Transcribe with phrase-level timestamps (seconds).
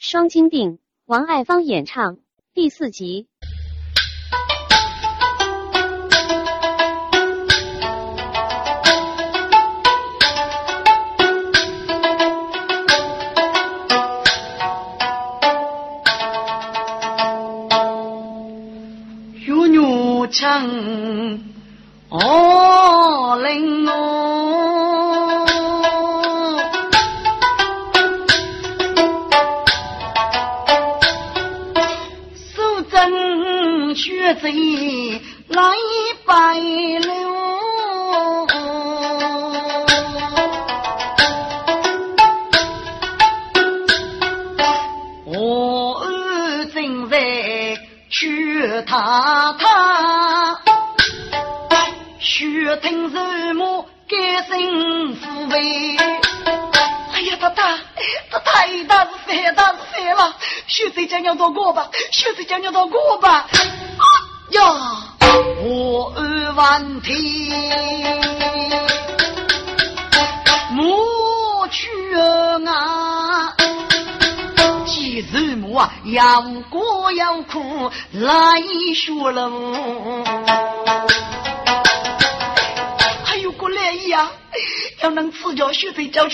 [0.00, 2.18] 双金锭，王爱芳演唱
[2.54, 3.26] 第四集。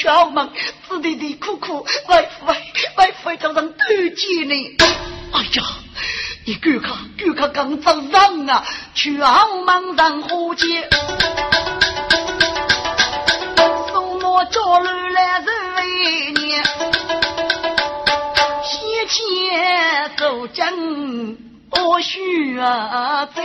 [0.05, 0.51] 学对教去好忙，
[0.87, 2.57] 子弟弟苦苦，外父外
[2.97, 4.77] 外父叫人对接呢。
[5.33, 5.63] 哎呀，
[6.45, 8.63] 你赶看赶看刚早上啊，
[8.95, 10.87] 去好忙上花街，
[13.91, 16.63] 送我家里来人为年。
[18.63, 21.39] 先前走正，
[21.71, 23.43] 我需啊走。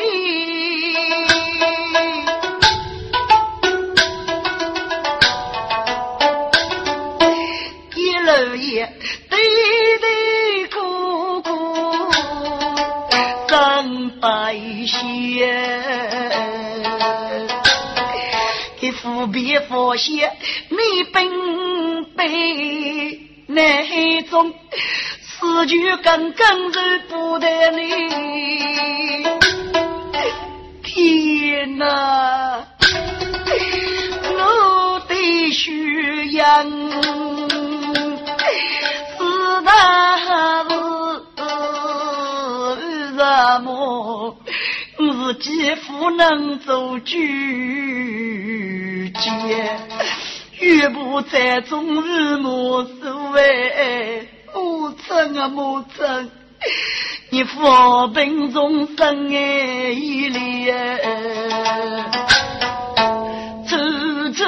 [14.91, 15.47] 百血。
[18.79, 20.31] 给父别发现
[20.69, 20.77] 你
[21.11, 24.53] 本背那种
[25.21, 29.27] 死去刚刚是不得你，
[30.81, 32.65] 天哪！
[34.33, 36.63] 我的需要
[45.39, 49.79] 我几乎能走拒绝，
[50.59, 54.27] 越不在中日无所谓。
[54.53, 56.29] 母亲啊，母亲，
[57.29, 60.99] 你佛本众生爱一脸。
[63.65, 63.77] 走
[64.35, 64.43] 走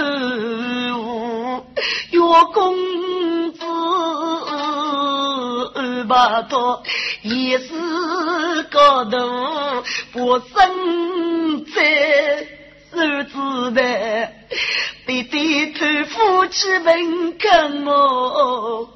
[0.98, 1.66] 我
[2.12, 2.20] 月
[2.54, 3.62] 公子
[5.76, 6.84] 二把多，
[7.24, 7.68] 也是
[8.72, 12.48] 高头不生在
[12.92, 13.82] 手指的，
[15.06, 18.90] 得低头夫妻门看我，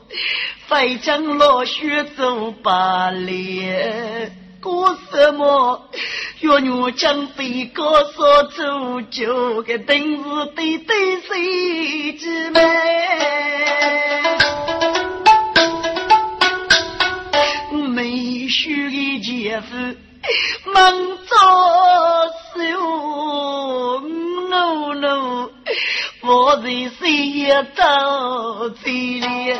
[0.68, 4.32] 非将老血走罢了。
[4.60, 5.90] 过什么？
[6.40, 12.60] 月女将被高烧走就个等是对对谁之妹？
[18.50, 19.76] 须的姐夫
[20.72, 20.84] 忙
[21.26, 21.38] 做
[22.54, 24.02] 手
[24.50, 25.50] ，no no，
[26.22, 26.64] 我在
[27.00, 29.56] 谁也到这里。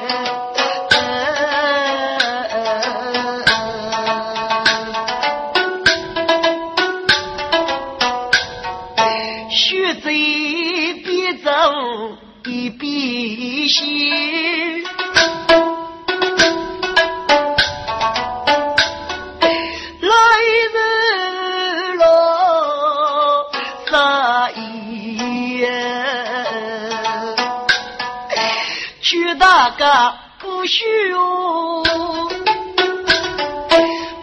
[29.86, 31.84] 去大家不许哦，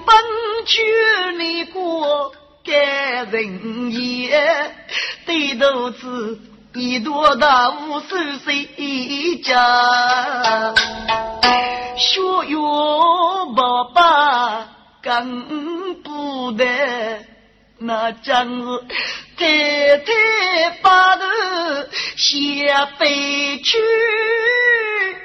[0.04, 0.16] 本
[0.66, 0.82] 去
[1.38, 2.34] 你过。
[2.64, 4.74] 该人也，
[5.26, 6.40] 对头子
[6.74, 8.64] 一朵大五十岁
[9.44, 10.74] 家，
[11.96, 12.60] 学院
[13.56, 14.68] 爸爸
[15.02, 16.64] 更不得，
[17.78, 18.84] 那真是
[19.36, 21.24] 太太把头
[22.16, 23.78] 下背去。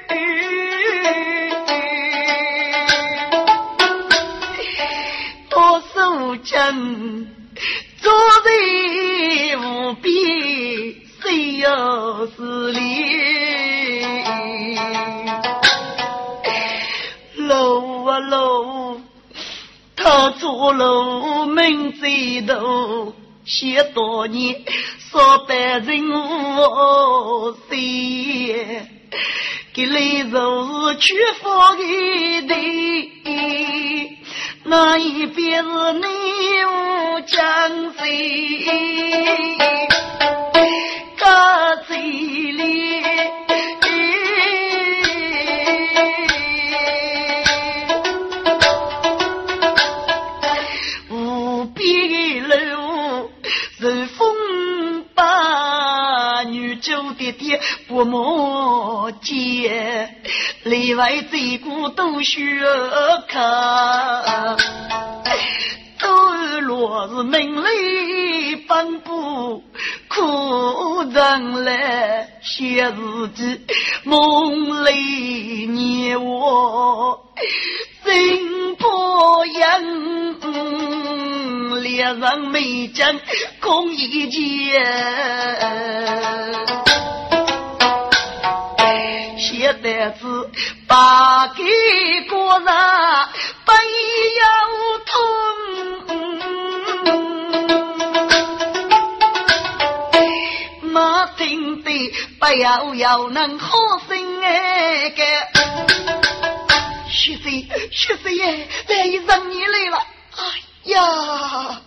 [5.50, 7.26] 多少真
[8.00, 8.12] 做
[8.44, 10.12] 人无边，
[11.20, 12.78] 谁有是理？
[17.36, 19.00] 老路，
[19.96, 23.14] 他做了门贼头，
[23.44, 24.60] 写多年，
[25.10, 28.82] 少百人无谁，
[29.78, 30.34] 给来就
[30.90, 32.52] 是去发的，
[34.64, 36.08] 那一边是内
[36.66, 38.64] 务江水，
[41.16, 42.88] 家嘴里。
[57.86, 60.22] 不莫见，
[60.64, 62.40] 里外这股都学
[63.26, 64.56] 看，
[65.98, 69.62] 都落是门里帮不
[70.08, 73.60] 苦人来写日记，
[74.04, 77.32] 梦里念我
[78.04, 78.86] 真不
[79.58, 79.82] 样，
[81.76, 83.20] 脸上没讲
[83.60, 84.40] 共一件。
[89.38, 90.50] 写单子，
[90.86, 91.62] 把给
[92.28, 92.66] 国人
[93.64, 93.72] 不
[94.38, 94.42] 要
[95.06, 95.10] 痛。
[100.82, 101.90] 马听的
[102.40, 103.76] 不要要能好
[104.08, 105.22] 心哎个，
[107.08, 107.44] 学生
[107.92, 110.06] 学生耶，来一让你来了，
[110.88, 111.80] 呀，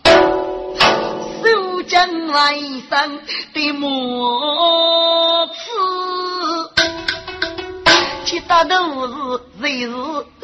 [1.43, 2.53] 手将来
[2.89, 3.19] 上
[3.53, 5.53] 的墨刺。
[8.25, 9.91] 其他都是谁是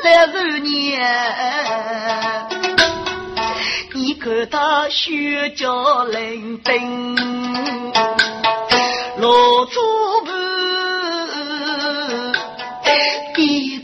[0.04, 1.00] 来十年？
[3.94, 7.16] 你看他学教伶仃，
[9.20, 9.80] 老祖
[10.26, 10.32] 母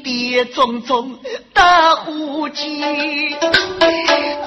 [0.03, 1.17] 跌跌撞撞
[1.53, 3.35] 打虎机，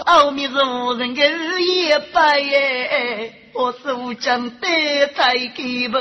[0.04, 1.22] 后面是无人的
[1.60, 5.98] 一百耶，我手将带太给不。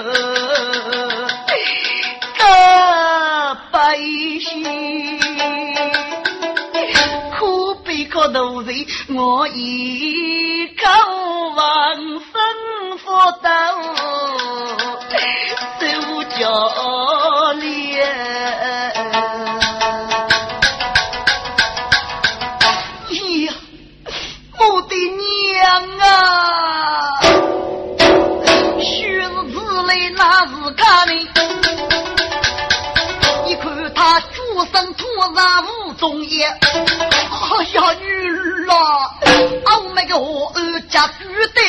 [3.72, 5.20] 百姓
[7.38, 10.88] 苦悲可度日，我一口
[11.56, 13.50] 往生佛道，
[15.80, 16.52] 受教
[36.06, 38.78] 然无踪影，哎呀，女儿啊，
[39.66, 41.14] 俺们个我儿家住
[41.54, 41.62] 的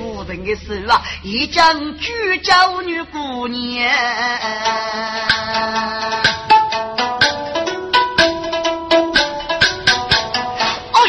[0.00, 3.86] 无人的手啊，一将举娇女姑娘。
[3.86, 3.92] 哎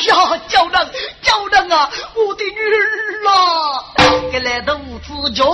[0.07, 0.89] 呀，娇人，
[1.21, 3.33] 娇人啊，我的女儿啊，
[4.31, 5.45] 给来的无子叫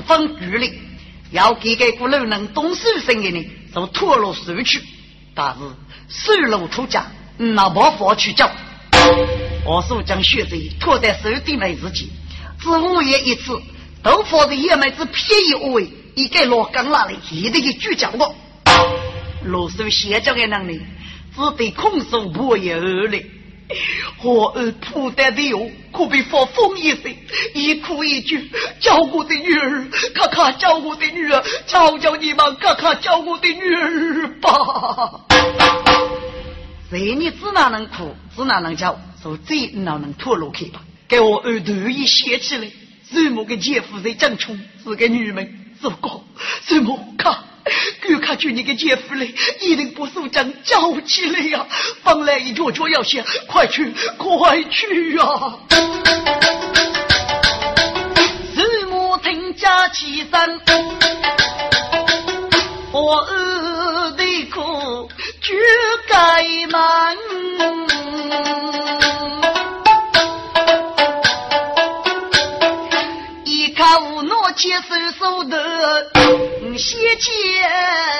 [0.00, 0.72] 纷纷聚来，
[1.30, 4.82] 要给给古楼人动手生的呢，就脱落手去。
[5.34, 5.60] 但是
[6.08, 8.50] 手露出家，那没法去叫。
[9.64, 12.10] 我所将血水拖在手底内自己，
[12.60, 13.60] 只午夜一次，
[14.02, 15.88] 都放在野妹子便宜位。
[16.14, 18.34] 一个老刚那里，一定给举讲过。
[19.44, 20.80] 罗叔现在的能力，
[21.34, 23.24] 只对空手不也而来。
[24.22, 27.14] 我儿铺担的哟，可比发疯一声，
[27.54, 28.50] 一哭一句，
[28.80, 35.26] 叫我的女儿，看看叫我的女儿，教教你们，看看叫我的女儿吧。
[36.90, 40.82] 谁你只哪能哭，只哪能叫，说这哪能吐露去吧？
[41.08, 42.70] 给我儿头一掀起来，
[43.10, 45.58] 什么个姐夫在争宠，是个女们。
[45.80, 46.24] 如果
[46.64, 47.36] 什么看，
[48.00, 51.66] 赶看去你个姐夫嘞，一定不受将叫起来呀！
[52.02, 55.24] 放来一脚脚要下，快去，快去呀！
[58.54, 60.60] 日暮听家起声，
[62.92, 65.08] 我儿的苦
[65.40, 65.54] 就
[66.08, 67.16] 该满。
[74.62, 74.84] 接手
[75.18, 75.56] 手的，
[76.78, 77.26] 先接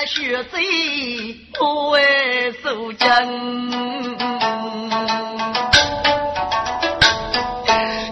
[0.07, 3.07] 血贼不为受将，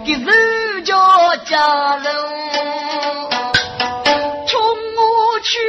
[0.06, 0.96] 给人家
[1.44, 2.06] 家人
[4.48, 4.62] 冲
[4.96, 5.60] 我去，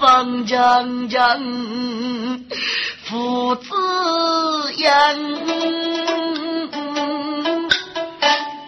[0.00, 1.38] 长江江，
[3.04, 3.70] 父子
[4.84, 6.03] 恩。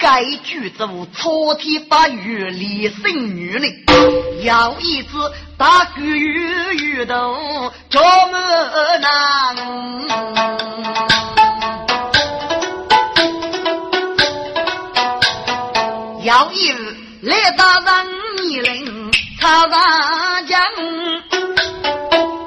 [0.08, 3.75] 该剧组朝天发育立生女哩，
[4.44, 5.08] 要一只
[5.58, 8.38] 大狗鱼鱼头叫么
[8.98, 9.56] 难。
[16.22, 18.06] 要一日来打人
[18.44, 19.10] 泥人
[19.40, 20.60] 插上江，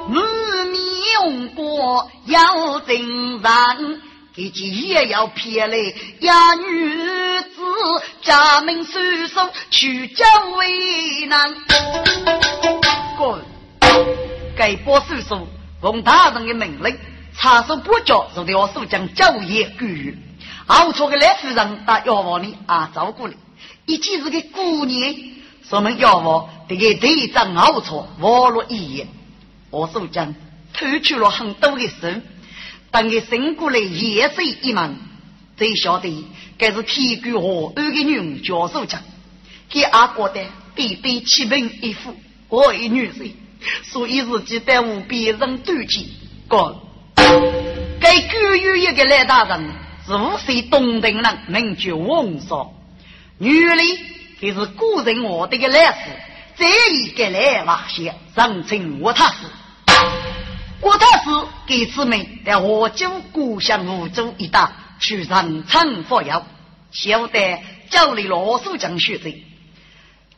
[0.08, 0.24] 满
[0.68, 0.80] 面
[1.20, 4.00] 红光要正常，
[4.40, 5.76] 给己也要骗来
[6.20, 6.96] 呀女
[7.42, 7.60] 子
[8.22, 10.24] 家门手手去交
[10.56, 11.54] 为难。
[13.18, 13.38] 滚！
[14.56, 15.46] 该波叔叔
[15.82, 16.96] 奉大人的命令，
[17.36, 20.18] 插手不交，就得要手将交业给予。
[20.68, 23.36] 熬出个来夫人打药房里啊，照顾你。
[23.84, 25.14] 一见是个姑娘，
[25.68, 29.06] 说明要我这个队长熬错，忘了一言。
[29.68, 30.34] 我手将
[30.72, 32.08] 偷去了很多的手，
[32.90, 34.96] 等他醒过来，也是一忙，
[35.56, 36.24] 才晓得
[36.58, 39.00] 该是天狗和二个女人教手将，
[39.68, 40.44] 给阿哥的
[40.74, 42.14] 必备七门一副，
[42.48, 43.32] 我一女人，
[43.84, 46.14] 所以自己耽误别人妒忌。
[46.48, 46.82] 哥，
[48.00, 49.70] 该狗有一个赖大人，
[50.04, 52.72] 是五岁东定人，名叫王少。
[53.38, 53.98] 女里
[54.40, 56.10] 就是古人我的个来世，
[56.56, 59.34] 这一个来瓦些，人称我他是。
[60.82, 66.46] 我他氏给姊妹在河州故乡梧州一带去上场服药，
[66.90, 69.30] 晓得叫里老苏将学者。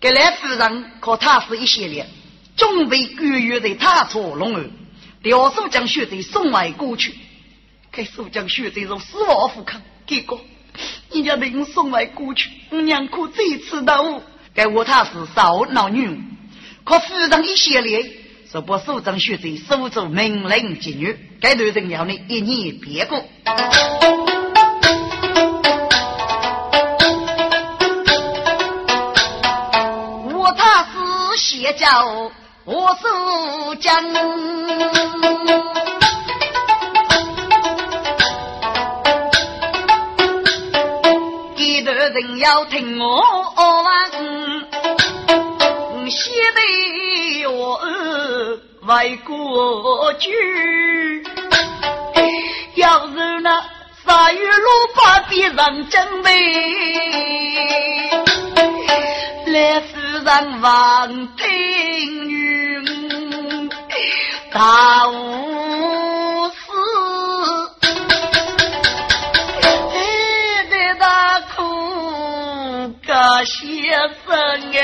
[0.01, 2.09] 给来夫人可他是一系列，
[2.57, 4.71] 准备赶月的他错龙儿，
[5.23, 7.15] 老苏将学者送外过去。
[7.93, 10.41] 给苏将学者如死亡赴康，结果。
[11.13, 14.23] 人家被我送外过去，我娘可再次到我，
[14.55, 16.21] 给我他是少老女，
[16.83, 18.22] 可夫人一系列，
[18.53, 23.25] 说把首长学者收做命令妓女，该对人要你一年别过。
[30.35, 30.91] 我他是
[31.39, 32.31] 邪教，
[32.67, 33.07] 我是
[33.81, 34.05] 将。
[41.95, 43.23] 人要听我
[43.85, 44.11] 问，
[46.11, 47.81] 写的我
[48.85, 51.23] 为国句，
[52.75, 53.63] 要是那
[54.05, 56.31] 三月六八别人准备，
[59.47, 62.83] 来夫人望听女。
[64.53, 66.55] 大无事。
[73.45, 73.61] 先
[74.27, 74.31] 生
[74.73, 74.81] 哎，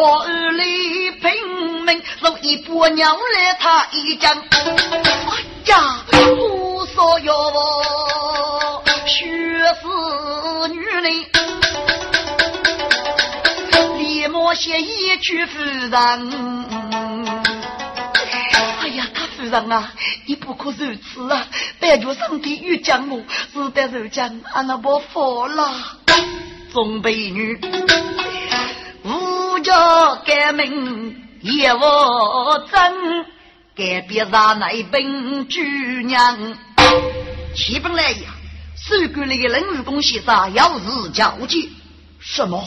[0.00, 4.32] 我二里拼命，如一波鸟来他一将。
[4.32, 4.42] 哎
[5.66, 6.04] 呀，
[6.38, 9.26] 我说要我血
[9.82, 9.88] 死
[10.68, 11.02] 女人，
[13.98, 15.90] 立马写一句夫人。
[18.80, 19.92] 哎呀，他夫人啊，
[20.26, 21.44] 你不可如此啊！
[21.80, 23.20] 但求上帝遇将我，
[23.52, 25.74] 是得受将俺那不服了。
[26.72, 27.58] 中备女，
[29.68, 31.78] 无家改名也无
[32.72, 33.26] 真，
[33.76, 36.56] 改变上那本居娘。
[37.54, 38.30] 七本来呀，
[38.76, 41.68] 守关那个林武公先生要日交接。
[42.18, 42.64] 什么？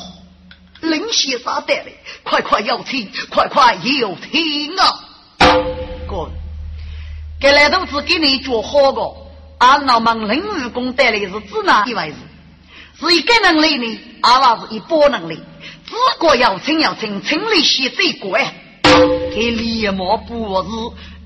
[0.82, 1.92] 林先生带来，
[2.24, 4.86] 快快要听，快快要听啊！
[6.08, 6.30] 哥，
[7.40, 9.02] 给来头子给你做好个，
[9.58, 12.16] 俺老们林武功带来是指哪一位是？
[13.02, 15.40] 是一个能力呢，阿娃是一波能力，
[15.88, 18.54] 自个要称要称，称力写最过哎，
[19.34, 20.64] 给立马不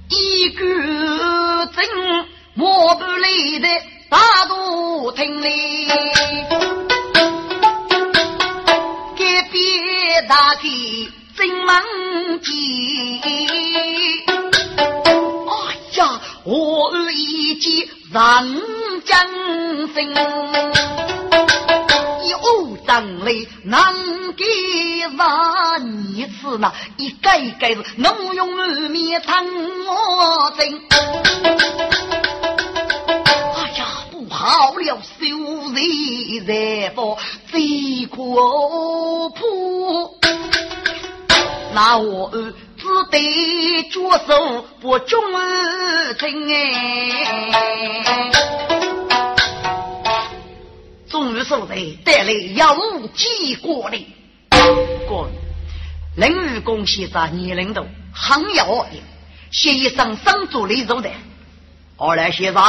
[0.10, 0.64] 是一个
[1.76, 1.86] 真
[2.54, 3.28] 莫不来
[3.60, 3.68] 的
[4.10, 5.88] 大都听里，
[9.18, 10.62] 给别打开
[11.36, 13.22] 真门机。
[16.46, 18.22] 呀，我已经人
[19.04, 19.28] 将
[19.94, 20.14] 生，
[22.30, 23.94] 有张力难
[24.38, 24.46] 给
[25.02, 30.82] 人一次那，一改一改是能用满面谈我真。
[33.56, 35.26] 哎呀，不好了，修
[35.74, 37.18] 人在佛
[37.52, 38.18] 最可
[39.30, 39.42] 怕，
[41.74, 42.54] 那我儿。
[42.86, 45.20] 只得着手不忠
[46.20, 46.54] 贞哎，
[51.10, 53.98] 终于收在带来有结果的，
[55.08, 55.28] 过，
[56.16, 57.82] 林武公先生年龄大，
[58.14, 59.02] 很有恶的，
[59.52, 61.10] 写一生生做李州的。
[61.98, 62.64] 二来先生，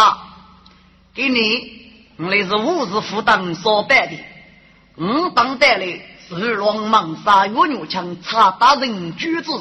[1.15, 4.17] 给你，我那是五日负担所办的，
[4.97, 9.53] 我当带来是龙芒杀岳牛枪查打人居之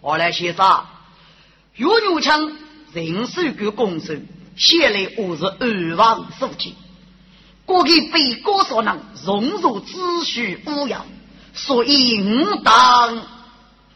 [0.00, 0.06] 事。
[0.06, 0.84] 二来先生，
[1.76, 2.52] 岳牛枪
[2.92, 4.14] 人手个公手，
[4.56, 6.74] 写来我是二王书记。
[7.66, 11.04] 我给被告所能融入秩序无恙，
[11.54, 13.22] 所以应当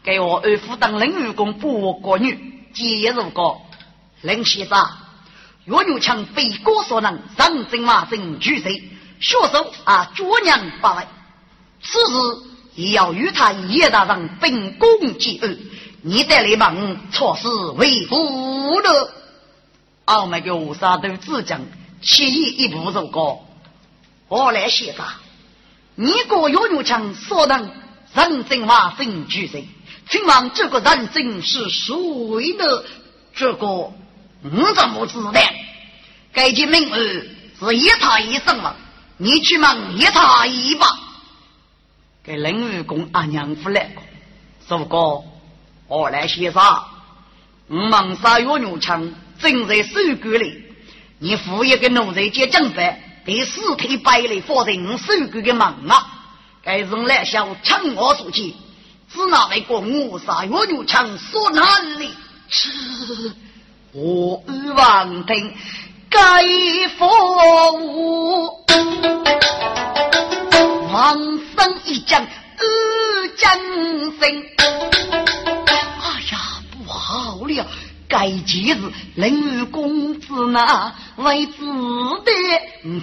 [0.01, 3.61] 给我二夫当领员工不国女，皆如果
[4.21, 4.87] 林先生，
[5.65, 8.81] 岳牛强被告所能上阵马阵举谁，
[9.19, 11.03] 血手啊捉娘八位，
[11.81, 12.13] 此事
[12.75, 15.57] 也要与他叶大人秉公结案，
[16.07, 17.47] 你得来帮错事
[17.77, 19.11] 为不得。
[20.05, 21.61] 傲慢的五沙都自讲，
[21.99, 23.43] 轻易一步走过。
[24.27, 25.15] 我来写啥？
[25.95, 27.71] 你个岳牛强所能
[28.13, 29.67] 认真话真举谁？
[30.07, 32.85] 请问这个认真是谁的？
[33.33, 33.93] 这个我
[34.75, 35.33] 怎么知道？
[36.31, 36.97] 该件命儿
[37.59, 38.75] 是一他一生了，
[39.17, 40.85] 你去问一他一吧。
[42.23, 43.91] 给林武公阿娘夫来
[44.67, 45.25] 说过，
[45.87, 46.85] 我来写啥？
[47.67, 50.63] 我们杀岳牛枪正在手骨里，
[51.19, 52.81] 你扶一个奴才接正法。
[53.25, 56.11] 第四天摆来放在我手骨的门啊！
[56.63, 58.53] 该人来向称我所见，
[59.11, 62.11] 只拿来个我杀岳牛枪所难里，
[63.91, 65.53] 我欲望听
[66.09, 66.43] 该
[66.97, 67.07] 服
[67.79, 68.65] 务，
[70.91, 72.27] 王生一将二
[73.37, 73.59] 将
[74.19, 74.43] 生，
[77.15, 77.65] 好了！
[78.07, 81.55] 该节日，林公子那为子
[82.23, 82.31] 的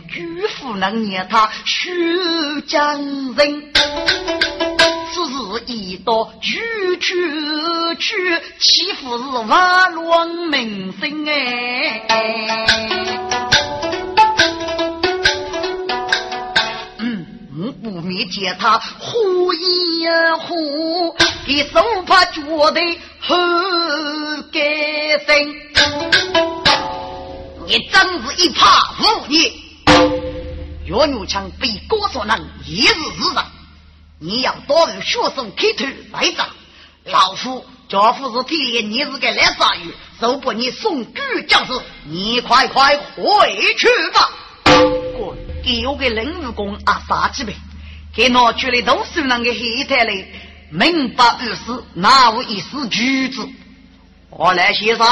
[0.08, 3.02] 举夫能念他徐江
[3.34, 3.72] 人，
[5.12, 6.60] 此事一到举
[7.00, 12.06] 去去，岂不是万乱民生哎？
[17.82, 20.06] 不免见他呼一
[20.38, 22.40] 呼，给手帕觉
[22.70, 22.80] 得。
[23.24, 23.36] 后
[24.52, 24.60] 改
[25.26, 25.54] 生，
[27.66, 29.52] 你真是一怕无孽。
[30.84, 33.46] 岳牛强被高所能一日日上，
[34.20, 36.48] 你要多与学生开头来战。
[37.06, 41.72] 老夫家父是体验你是个来杀鱼，就把你送举将士，
[42.04, 44.30] 你快快回去吧。
[45.16, 45.36] 滚！
[45.64, 47.54] 给我个领武功啊，杀几杯，
[48.14, 50.26] 给拿去了都是那个黑太嘞。
[50.70, 53.46] 明白二事，哪无一丝举止？
[54.30, 55.06] 我来先生，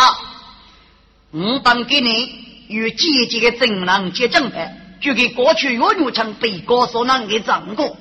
[1.32, 7.96] 我当给你与姐姐的真人结正牌，就给过去岳牛强被告所能给掌过。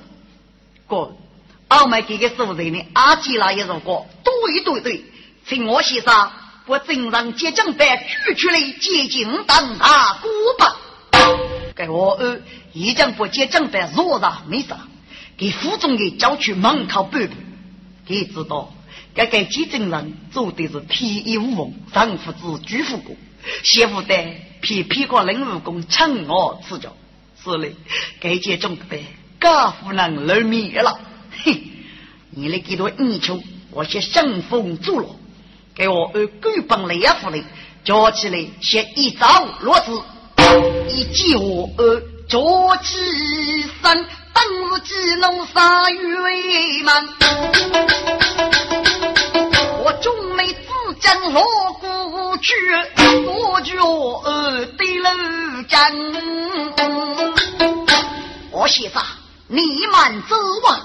[0.87, 1.17] 过，
[1.67, 5.03] 俺们这个所人呢，阿吉拉也说过，对对对，
[5.45, 6.31] 请我先生
[6.65, 10.77] 把真人结正牌举出来接近当大姑吧。
[11.75, 14.77] 给我儿已经不结正牌，若然没啥，
[15.39, 17.33] 给府中的叫去门口拜拜。
[18.07, 18.73] 你知道，
[19.15, 23.15] 这个几证人做的是天衣无缝，丈夫子居富过，
[23.63, 24.15] 媳妇的
[24.61, 26.93] 偏偏个林武功趁我赐教，
[27.41, 27.75] 是嘞，
[28.19, 28.97] 该件中的
[29.39, 30.99] 家夫人露面了，
[31.43, 31.61] 嘿，
[32.31, 35.07] 你来给多泥鳅，我先兴风作浪，
[35.73, 37.43] 给我按狗帮来呀夫嘞，
[37.85, 40.01] 叫起来先一招落子，
[40.89, 42.97] 一记我二脚起
[43.81, 44.05] 身。
[44.79, 47.07] 鸡弄杀鱼为忙，
[49.83, 50.59] 我中美之
[51.01, 52.55] 将落过去，
[52.95, 53.73] 多脚
[54.23, 55.09] 儿对楼
[55.67, 55.79] 江。
[58.51, 59.03] 我先生，
[59.47, 60.79] 你们指望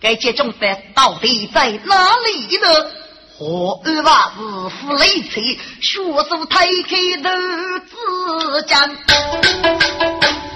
[0.00, 2.68] 该接中的到底在哪里呢？
[3.38, 4.40] 何二娃是
[4.76, 7.30] 负累赘，血手抬开头
[7.86, 8.96] 自将，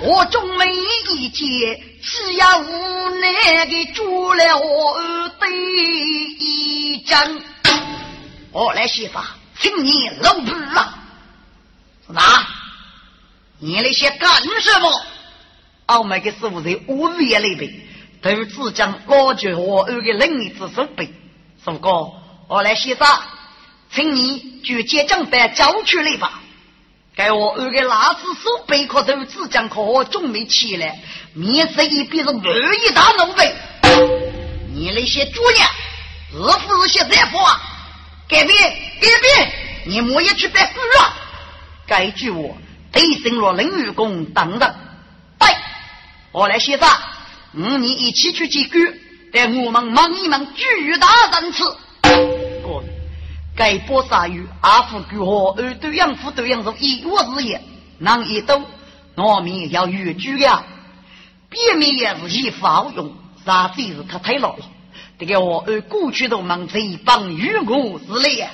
[0.02, 0.66] 我中美
[1.14, 1.80] 一见。
[2.02, 7.42] 只要无奈的做了我的一针，
[8.52, 10.98] 我来写法，请你老婆啊，
[12.06, 12.22] 是哪？
[13.58, 15.98] 你那些干什么？
[15.98, 17.70] 我们的师傅在五月里边，
[18.22, 21.04] 都只将高举我儿的另一只手背。
[21.62, 22.14] 师傅，
[22.48, 23.26] 我来写法，
[23.92, 26.39] 请你就接正班交出来吧。
[27.16, 30.98] 该我二个老子手背可都只将可准备起来。
[31.34, 33.54] 面色一变是满一大怒背，
[34.72, 35.68] 你那些主娘
[36.32, 37.60] 是不是些这货啊？
[38.28, 39.52] 改变改变，
[39.86, 41.12] 你莫也去白骨了。
[41.86, 42.54] 该句话
[42.92, 44.74] 对升了林愚公等等，
[45.38, 45.48] 对，
[46.30, 46.88] 我来写上，
[47.54, 48.78] 五你一起去接狗，
[49.32, 51.64] 待我们忙一忙巨大人次。
[53.60, 57.60] 该波杀鱼阿福狗和二对养父对养着一我日夜，
[57.98, 58.62] 难一斗，
[59.16, 60.64] 我们要越居呀。
[61.50, 63.12] 别面也是一副好用，
[63.44, 63.82] 啥子。
[63.82, 64.64] 是他太老了。
[65.18, 68.48] 这个我二过去都忙这帮与我之类呀。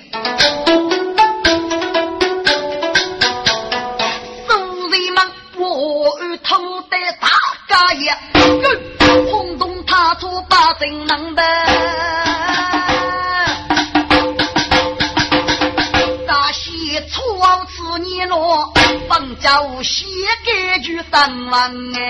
[19.46, 20.04] 要写
[20.44, 22.00] 给句三万哎。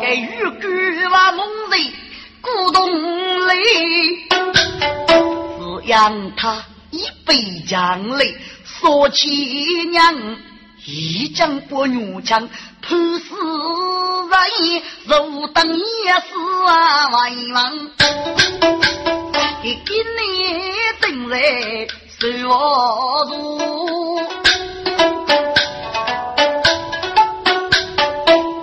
[0.00, 0.66] 给玉姑
[1.12, 1.92] 娃梦里
[2.40, 2.90] 鼓动
[3.46, 8.34] 泪，只让他一杯江泪，
[8.64, 9.26] 说起
[9.90, 10.14] 娘。
[10.86, 12.48] 一将拨女枪，
[12.80, 13.34] 判死
[14.30, 14.40] 人，
[15.04, 15.84] 如等也
[16.22, 17.08] 死啊！
[17.08, 17.90] 万王，
[19.62, 20.75] 给你。
[21.00, 21.38] 等来
[22.18, 22.26] 受
[23.28, 24.20] 辱，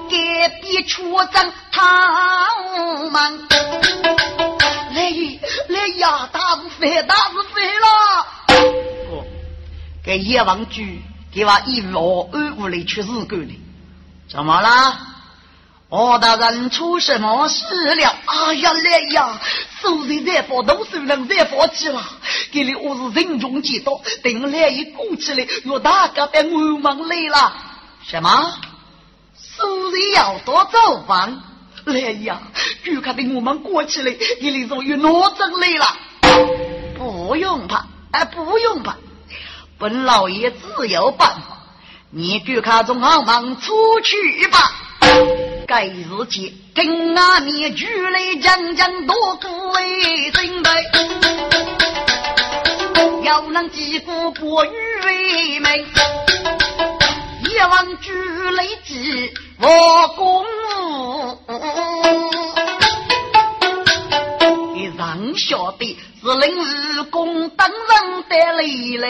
[0.09, 1.81] 给别出征逃
[3.11, 3.37] 忙。
[4.93, 5.09] 来
[5.67, 6.29] 来呀！
[6.31, 7.87] 大是飞，大是飞了。
[9.09, 9.23] 不，
[10.03, 13.59] 给叶王举给我一老二屋里去日干的，
[14.29, 14.97] 怎么了？
[15.95, 18.15] 我大人出什么事了？
[18.25, 19.39] 哎呀，来呀！
[19.79, 22.03] 手里在发都手能在发急了。
[22.51, 27.53] 给你我是人中几多，等来一过起来，我大家被我们累了。
[28.07, 28.55] 什么？
[29.37, 31.43] 手里要多走房？
[31.85, 32.41] 来呀！
[32.83, 35.95] 就看等我们过去了，你里终于拿证来了。
[36.97, 38.95] 不用怕，哎，不用怕，
[39.77, 41.59] 本老爷自有办法。
[42.09, 44.73] 你就看从好忙出去吧。
[45.75, 50.69] 该日节跟阿面举来讲讲多不为准备，
[53.23, 54.69] 要能击鼓过雨
[55.03, 55.83] 为美。
[57.43, 58.13] 一往举
[58.51, 60.45] 来记我公。
[64.75, 69.09] 你让晓得是领日公当人得雷人，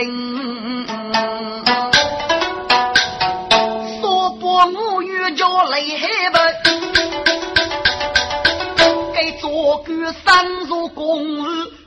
[5.70, 6.54] 雷海本，
[9.14, 11.24] 该做个三入公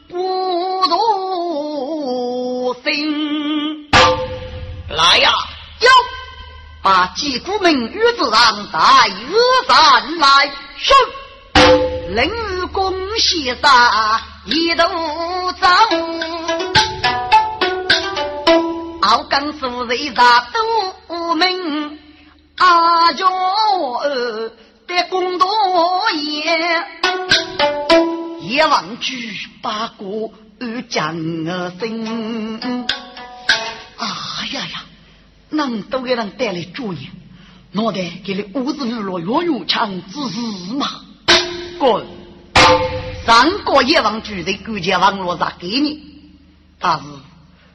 [0.09, 0.17] 不
[0.89, 3.91] 如心。
[4.89, 5.31] 来呀，
[5.81, 5.89] 哟！
[6.83, 10.95] 把击鼓鸣雨之上带恶山来，是
[12.15, 13.71] 领公先生
[14.47, 14.85] 一路
[15.61, 15.67] 走，
[19.03, 20.47] 敖刚夫人杀
[21.09, 21.99] 都门，
[22.59, 24.51] 阿娇儿
[24.87, 25.47] 的公多
[26.13, 26.85] 言，
[28.41, 30.33] 也忘举八股
[30.89, 32.59] 讲儿声，
[33.99, 34.07] 哎
[34.53, 34.85] 呀呀！
[35.51, 37.03] 能都给人带来祝愿，
[37.73, 40.41] 脑袋给你五子日落月月强之事
[40.75, 40.87] 嘛？
[41.79, 42.07] 滚！
[43.27, 46.03] 上个夜王主在勾结网络上给你，
[46.79, 47.07] 但是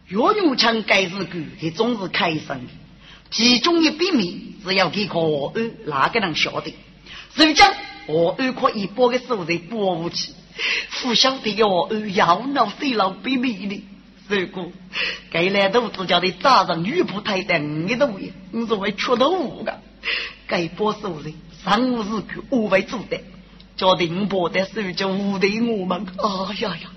[0.07, 2.71] 月月强该是狗，他总是开生的，
[3.31, 6.73] 其中一笔密是要给我二哪个人晓得？
[7.33, 7.65] 如今
[8.07, 10.33] 我二可以把个手在保护起，
[11.01, 13.83] 不晓得我二要闹谁老秘密的。
[14.27, 14.71] 如果
[15.29, 19.81] 该来都只叫你早上女仆太太五多位，你是会缺头的。
[20.47, 23.21] 该保守人上午日去无为做的，
[23.77, 26.05] 叫定伯的手就无对我们。
[26.17, 26.91] 哎呀呀，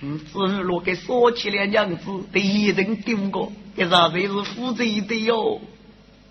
[0.00, 5.60] 你日落给说起来娘子，第一人丢过，这啥子是负责的哟？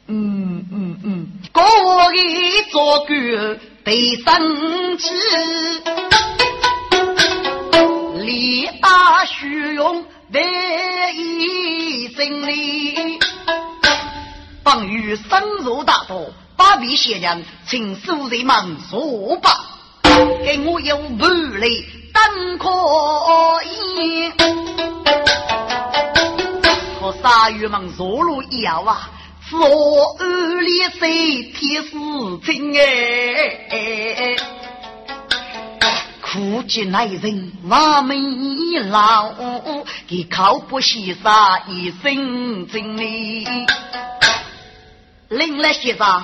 [0.08, 1.64] 嗯嗯嗯，过
[2.16, 5.14] 一做官得生气，
[8.26, 10.06] 力大虚荣。
[10.32, 10.40] 得
[11.16, 13.18] 一胜利，
[14.64, 16.22] 方与深入大道，
[16.56, 19.50] 把笔写娘，请苏人们说吧，
[20.46, 21.84] 给我有半里
[22.20, 22.68] 当可
[23.64, 24.30] 以。
[27.00, 29.10] 和鲨鱼们坐路一样啊，
[29.48, 29.58] 说
[30.20, 31.90] 二里谁天事
[32.46, 32.82] 情哎。
[36.22, 38.16] 苦尽来人万没
[38.90, 39.32] 老，
[40.08, 43.48] 给靠不牺牲一生精力。
[45.30, 46.24] 林来先生，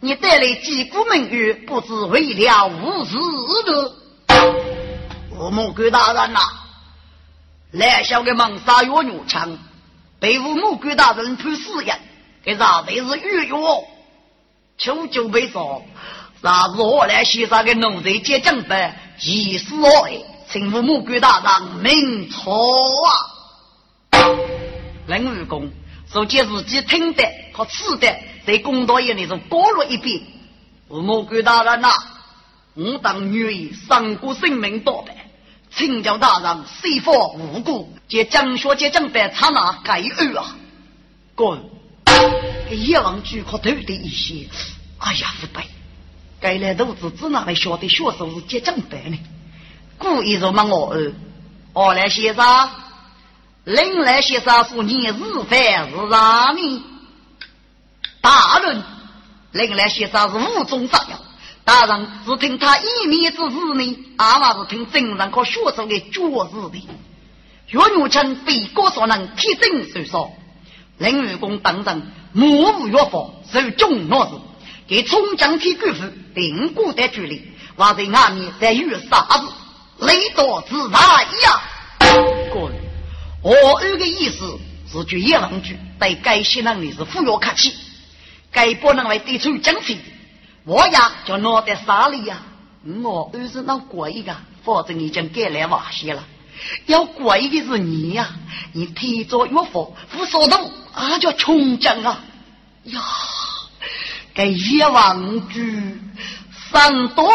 [0.00, 3.16] 你带来几股名誉，不知为了无事
[3.66, 3.92] 的。
[5.38, 6.40] 我母官大人呐，
[7.72, 9.58] 来小的蒙杀月女枪，
[10.18, 11.94] 被我母官大人判死刑，
[12.44, 13.52] 这啥子是冤狱？
[14.78, 15.82] 求救被说，
[16.40, 20.22] 那是我来西沙的奴才接正班，几时来？
[20.48, 22.54] 请父母给大人明错
[24.12, 24.22] 啊！
[25.08, 25.68] 林武公
[26.10, 30.22] 说：“借自己听的和吃的，在公道眼里头过了一遍。
[30.88, 31.88] 父母给大人呐，
[32.74, 35.12] 我当女儿上过性命多的，
[35.76, 37.92] 请教大人谁法无辜？
[38.08, 40.56] 借江学借正班，刹那改恶啊！
[41.34, 41.62] 滚！
[42.70, 44.48] 阎王举可头的一些，
[44.98, 45.66] 哎呀，是白！
[46.40, 49.18] 该来肚子只哪来晓得学手是接正班呢？”
[49.98, 51.12] 故意辱骂我儿，
[51.74, 52.70] 我来先生，
[53.64, 56.84] 另来先生说你是犯是啥呢？
[58.22, 58.82] 大人，
[59.52, 61.16] 另来先生是无中生有，
[61.66, 66.88] 大人只听他一面之词呢，阿妈是听真人和学生的绝事的。
[67.70, 70.32] 岳母亲被告所能铁证受说，
[70.98, 72.02] 林武公等人，
[72.32, 74.32] 目无岳父受重诺时，
[74.86, 76.04] 给冲将天官府
[76.36, 79.48] 定过的距离，还在外面在遇啥子？
[80.06, 81.62] 雷多自大呀！
[82.54, 82.70] 哥，
[83.42, 84.56] 我二个意思
[84.92, 87.74] 是，句叶王举对该些人的是富有客气，
[88.52, 89.98] 该不能来对出奖费，
[90.66, 92.38] 我呀就拿在啥里呀？
[93.04, 96.24] 我二是那贵的，否则已经给来瓦些了。
[96.86, 98.30] 要贵的是你呀，
[98.72, 102.18] 你提着岳父不说动，啊叫穷将啊！
[102.82, 103.00] 呀，
[104.34, 106.00] 该叶王举
[106.72, 107.32] 三多。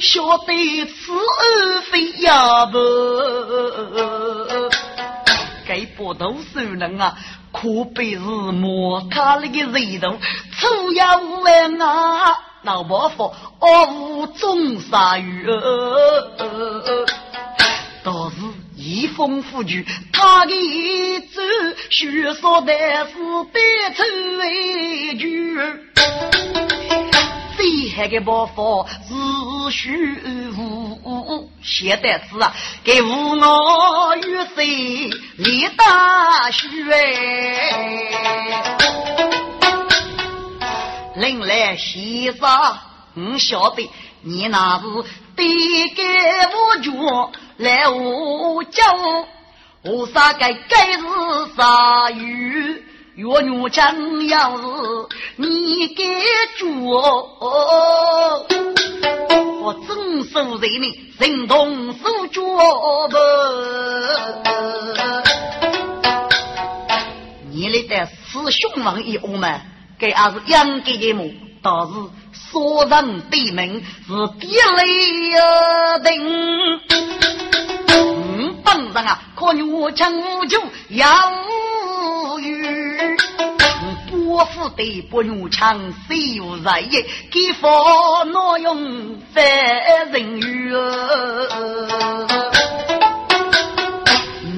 [0.00, 2.78] 晓得此非呀不？
[5.68, 7.14] 该不都是人啊？
[7.52, 10.16] 可悲是莫他那个人头，
[10.58, 12.34] 粗呀无问啊！
[12.62, 15.46] 老伯父，我无中杀鱼，
[18.02, 18.36] 倒是
[18.76, 21.42] 一风拂去，他的一走，
[21.90, 23.12] 学说的是
[23.52, 23.60] 得
[23.94, 24.02] 出
[24.44, 25.58] 一句。
[27.58, 30.16] 最海的包袱是虚
[30.56, 36.96] 无，现代子啊，给无我与谁立大虚哎？
[41.16, 42.48] 临来先生，
[43.16, 43.90] 我晓得
[44.22, 44.84] 你那是
[45.34, 46.04] 得给
[46.54, 48.84] 我脚来我教，
[49.82, 51.02] 我啥该该是
[51.56, 52.84] 啥鱼？
[53.18, 54.62] 岳女将要是
[55.34, 56.04] 你给
[56.56, 57.36] 做，
[59.60, 61.98] 我真受人命，人动手
[62.30, 62.40] 脚
[63.10, 63.16] 不？
[67.50, 69.62] 你那的师兄们一我们，
[69.98, 71.28] 给还是养给的么？
[71.60, 71.94] 倒是
[72.52, 76.80] 所人对门是地雷呀定。
[77.88, 81.08] 嗯，本人啊，可女将无救要。
[84.38, 87.04] 我府对不用枪，谁有热意？
[87.28, 89.44] 给佛挪用犯
[90.12, 90.72] 人鱼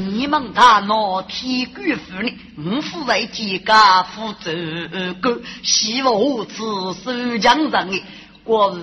[0.07, 2.31] 你们大闹天官府呢？
[2.59, 4.53] 我府为几家负责
[5.23, 6.53] 个，希望我此
[7.03, 8.03] 收江人的。
[8.45, 8.77] 我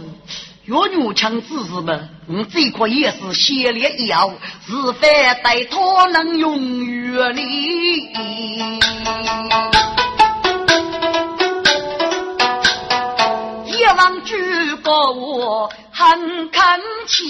[0.66, 5.08] 岳女强之士们，我这块也是先烈一样，是非
[5.44, 8.10] 待他能永远你。
[14.08, 17.26] 王举过我很看起，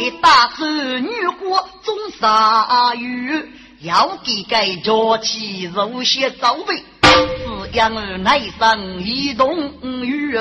[0.00, 3.52] 一大子女国种杀鱼，
[3.82, 10.40] 要给该家起肉些早备，饲养儿乃生一动鱼，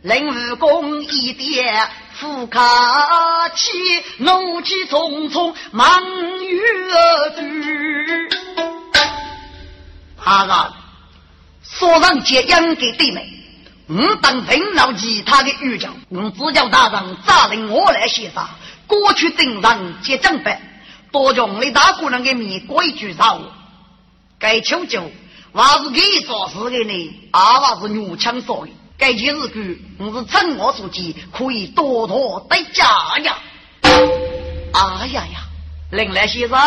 [0.00, 3.68] 令武功一点富卡起，
[4.16, 6.02] 怒气冲冲忙
[6.40, 6.58] 于
[6.90, 8.28] 而去，
[10.24, 10.83] 阿然。
[11.78, 13.28] 说让接养给弟妹，
[13.88, 18.48] 我当领导其他的御将，我只叫大人扎令我来协商。
[18.86, 20.60] 过去镇上接正班，
[21.10, 23.42] 多将你大姑娘的面规矩上，
[24.38, 25.10] 该求救，
[25.52, 27.14] 还是给做事的呢？
[27.32, 33.36] 阿娃是女枪说的，该件事故我是趁我所见，可以多多得家呀。
[33.82, 35.40] 哎呀呀，
[35.90, 36.58] 林来先生，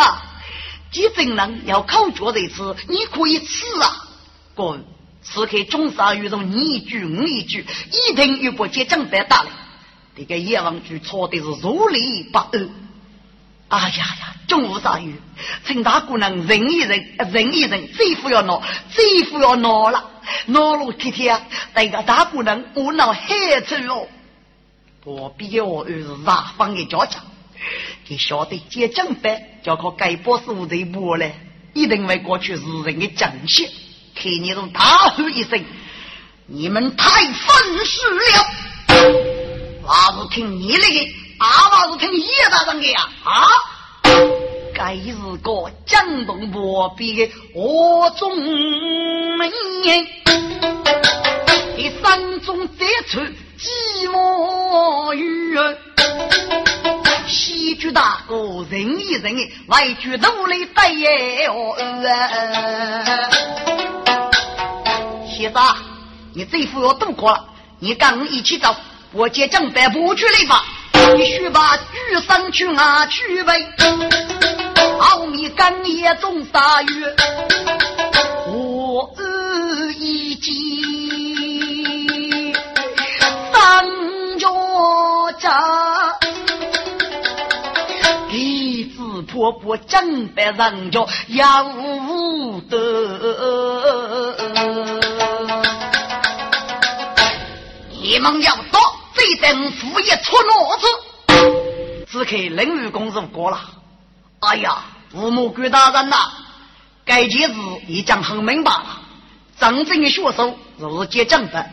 [0.92, 4.04] 接正人要口角的吃，你可以吃啊。
[4.56, 4.84] 滚！
[5.30, 9.50] 此刻中杀与中你一句我一句，一听又不接正白打了。
[10.16, 12.70] 这个阎王局错的是如理不二。
[13.68, 15.14] 哎呀呀，中午杀鱼，
[15.66, 18.64] 陈大姑娘忍一忍，忍一忍，这副要闹，
[18.94, 20.10] 这副要闹了，
[20.46, 24.08] 闹了天天，那个大姑娘我闹害惨哦。
[25.04, 27.26] 我比我儿子大方的家强，
[28.06, 31.30] 给晓得接正班，就靠改波数的波了，
[31.74, 33.70] 一定会过去是人的正线。
[34.20, 35.64] 看你都大喝一声
[36.48, 38.22] ：“你们太愤世了！”
[39.86, 43.10] 我是听你的，阿我是听叶大人的呀！
[43.24, 43.48] 啊，
[44.74, 48.36] 该是个江东莫比的何中
[49.38, 49.52] 门
[49.84, 50.08] 人，
[51.76, 53.20] 第三中再出
[53.60, 55.56] 寂寞雨。
[57.38, 59.36] 西局大哥人一人，
[59.68, 61.78] 外局都来带耶哦。
[65.30, 65.76] 先生，
[66.34, 67.46] 你这副要渡过了，
[67.78, 68.76] 你跟我一起走，
[69.12, 70.66] 我接正白不去来吧。
[71.16, 73.54] 你须把举上去啊去呗。
[75.00, 77.16] 奥米干也中杀月，
[78.48, 79.14] 我
[79.96, 80.52] 一计
[83.54, 83.88] 三
[84.40, 86.27] 脚架。
[89.38, 91.64] 婆婆正白人家要
[92.68, 92.76] 得，
[97.92, 98.80] 你们要到
[99.14, 100.88] 这等副业出脑子，
[102.10, 103.60] 只看领域公如过了。
[104.40, 106.18] 哎呀，吴木官大人呐，
[107.06, 109.02] 该件事已经很明白了。
[109.60, 111.64] 真正的学手是接正的，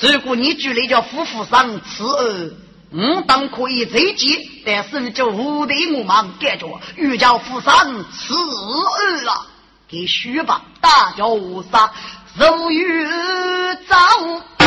[0.00, 2.50] 如果你举例叫夫妇上此二。
[2.98, 7.74] 我当可以再见，但是就无敌我忙感觉欲叫夫上
[8.10, 9.46] 此儿啊，
[9.86, 11.92] 给须吧，大叫无杀，
[12.38, 13.06] 如遇
[13.86, 13.96] 早。
[14.58, 14.66] 哎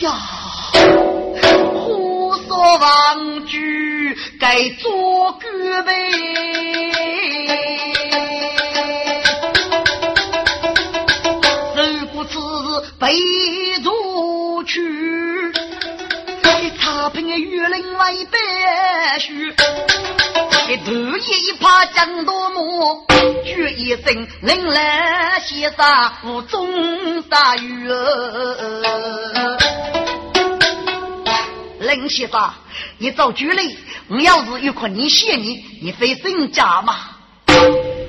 [0.00, 0.12] 呀，
[1.72, 5.94] 胡说王句该做个呗，
[11.74, 12.38] 如果此
[12.98, 13.16] 被
[13.82, 15.25] 夺去。
[17.06, 23.06] 他凭玉林为白须，一头一怕江多木，
[23.44, 26.66] 举一声令来先杀无中
[27.30, 27.88] 杀鱼。
[31.78, 32.50] 林先生，
[32.98, 36.96] 你找举例，我要是有困你谢你，你非增加吗？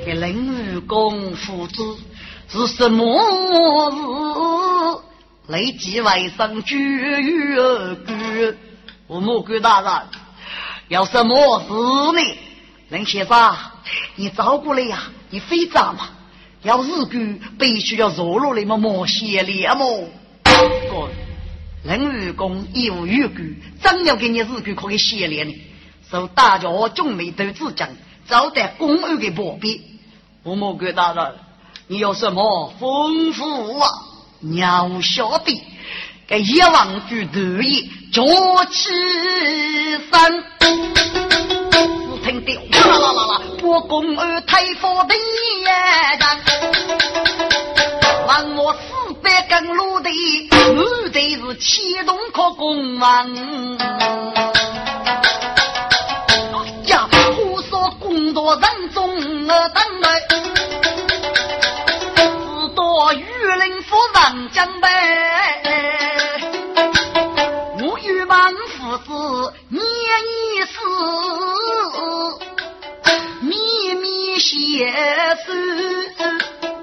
[0.04, 1.84] 给林武公父子
[2.50, 3.06] 是什么
[3.92, 5.04] 事？
[5.50, 7.96] 累计外甥举玉儿
[9.08, 9.92] 吴木官大人，
[10.90, 11.68] 有什么事
[12.14, 12.38] 呢？
[12.90, 13.56] 林先生，
[14.16, 15.04] 你找过来呀？
[15.30, 16.10] 你非找嘛？
[16.64, 18.78] 要日官必须要坐落来么？
[18.78, 20.10] 莫谢脸么？
[20.44, 21.10] 哥，
[21.84, 25.56] 林愚公有玉官，真要给你日官可以谢脸呢？
[26.12, 27.88] 受大家众美都之讲，
[28.28, 30.00] 招待公安的薄庇。
[30.44, 31.36] 吴木官大人，
[31.88, 33.90] 你有什么吩咐啊？
[34.42, 35.64] 鸟晓得。
[36.28, 38.22] 给一王举头意，脚
[38.70, 38.90] 起
[40.12, 40.44] 身，
[41.72, 41.78] 只
[42.26, 46.28] 听得哇啦啦啦，我公儿太佛的眼睛，
[48.28, 50.10] 望我四百根路的，
[50.76, 53.34] 我的是启动可公王。
[56.52, 60.20] 哎呀，胡说公道人中我等来，
[62.18, 63.24] 只多玉
[63.64, 64.88] 林夫人将呗。
[74.78, 74.94] 密写
[75.44, 76.14] 诗，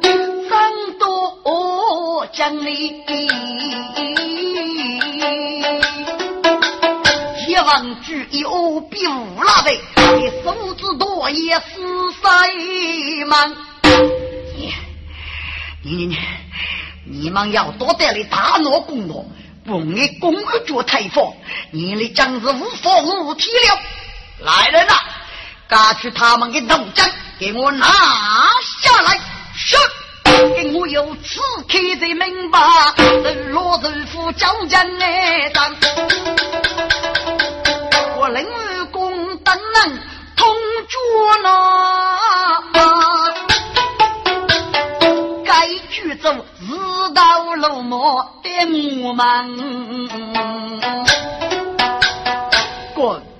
[0.02, 3.04] 真多讲理。
[7.46, 9.70] 一望举有比无拉的，
[10.16, 11.62] 你手指多也是
[12.20, 13.54] 谁忙？
[14.54, 14.74] 你
[15.82, 16.18] 你你
[17.04, 19.24] 你们要多带来大闹公道。
[19.66, 21.32] 不爱公二脚太放，
[21.70, 23.80] 你的将是无法无天了。
[24.40, 24.92] 来人呐，
[25.74, 27.04] 赶去他们的头针，
[27.36, 27.84] 给我拿
[28.80, 29.18] 下来！
[29.56, 29.76] 是，
[30.54, 32.60] 给我有刺客的明白，
[32.96, 35.74] 日落日夫交将来当。
[38.16, 38.46] 我领
[38.92, 39.98] 公等人
[40.36, 40.46] 同
[40.86, 40.96] 脚
[41.42, 41.48] 呢。
[45.44, 48.48] 该举走日到落寞的
[49.02, 49.24] 我们，
[52.94, 53.33] 滚！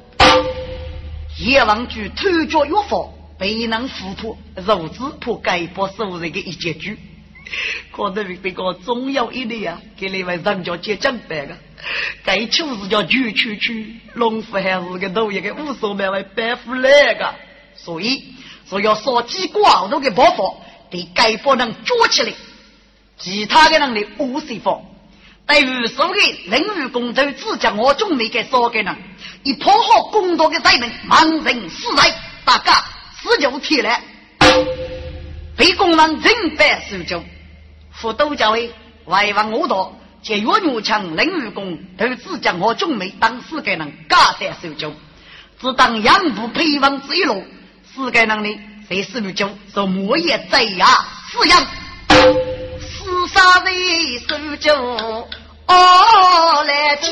[1.45, 3.07] 阎王举偷脚越法，
[3.38, 6.99] 被人糊涂，如此破该不受人的一结局。
[7.92, 11.55] 可能这个重要一点啊，给你们人家结账办个。
[12.24, 17.34] 该处是叫举区区，农夫还是个农业个无所谓白富来个，
[17.76, 18.24] 所以
[18.66, 20.55] 说要烧鸡挂肉的包袱。
[20.90, 22.32] 你该不能捉起来，
[23.18, 24.80] 其他的人的无谁放，
[25.47, 26.14] 对于所的
[26.47, 28.97] 人鱼公头，只将我中美给烧给人，
[29.42, 32.14] 以破好公道的才能盲人死在
[32.45, 32.82] 大家
[33.22, 34.03] 死就起来，
[35.57, 37.22] 被公人人百受救，
[37.92, 38.72] 副都教委
[39.05, 44.95] 外王我道，借岳女强人鱼公头，只将我中美当死给人加在受救，
[45.61, 47.45] 只当养父陪王之一路，
[47.95, 50.86] 死给人呢，谁受救说莫也贼呀，
[51.30, 51.66] 死样。
[53.29, 53.70] 杀的
[54.29, 54.75] 手就
[55.66, 57.11] 哦来听，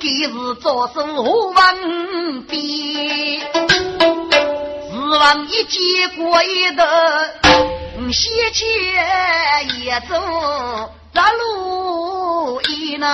[0.00, 2.60] 今日做事无问边，
[4.90, 6.84] 指望一结过一头，
[8.12, 8.64] 先前
[9.82, 10.14] 也走
[11.14, 13.08] 大路一难。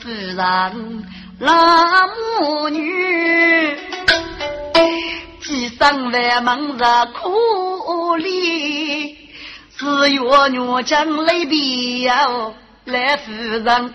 [0.00, 1.04] 夫人
[1.40, 3.76] 那母女，
[5.40, 9.16] 几生万忙着苦里，
[9.76, 12.52] 只有女将来表
[12.84, 13.94] 来夫人，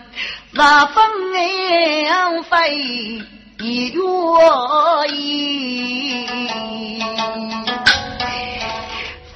[0.52, 1.04] 那分
[1.34, 3.22] 爱费
[3.60, 4.00] 一月
[5.08, 6.26] 一，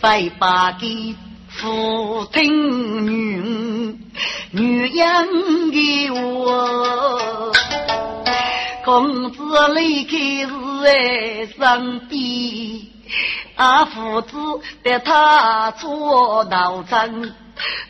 [0.01, 1.14] 费把给
[1.59, 3.99] 父亲女。
[4.51, 7.53] 女人的我，
[8.85, 10.53] 公子离开是
[10.83, 12.19] 在身边，
[13.57, 14.37] 啊父子
[14.83, 17.35] 带他做道真，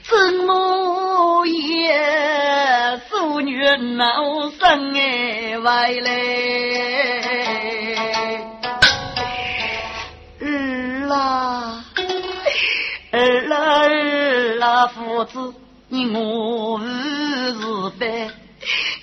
[0.02, 3.62] 怎么也妇女
[3.96, 6.10] 闹生哎外来，
[10.40, 11.84] 儿啦
[13.12, 15.54] 儿啦儿啦父子。
[15.90, 18.30] 你我无是非，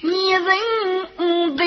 [0.02, 0.46] 你认
[1.58, 1.64] 得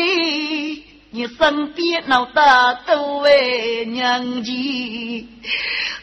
[1.10, 5.28] 你身边老大都为娘亲，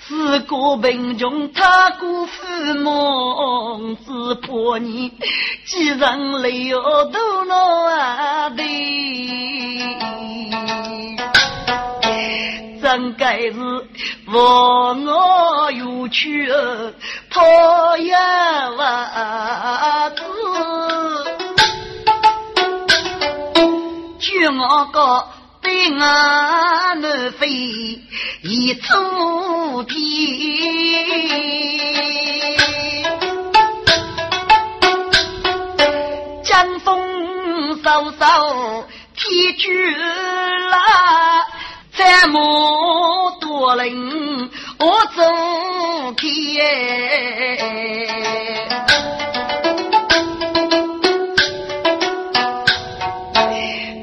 [0.06, 2.44] 是个贫穷他过父
[2.84, 5.14] 母，只怕你
[5.66, 8.62] 既然流都老的，
[12.82, 13.54] 真该是
[14.28, 16.52] 忘我有去。
[17.30, 18.18] 讨厌
[18.78, 20.24] 娃子，
[24.20, 25.28] 叫我个
[25.62, 27.48] 对俺难飞
[28.42, 29.98] 一出天，
[36.44, 39.96] 江风嗖嗖天巨
[40.70, 40.80] 浪，
[41.98, 44.50] 这么多人。
[44.78, 44.86] 我
[45.16, 45.22] 走
[46.18, 46.28] 天，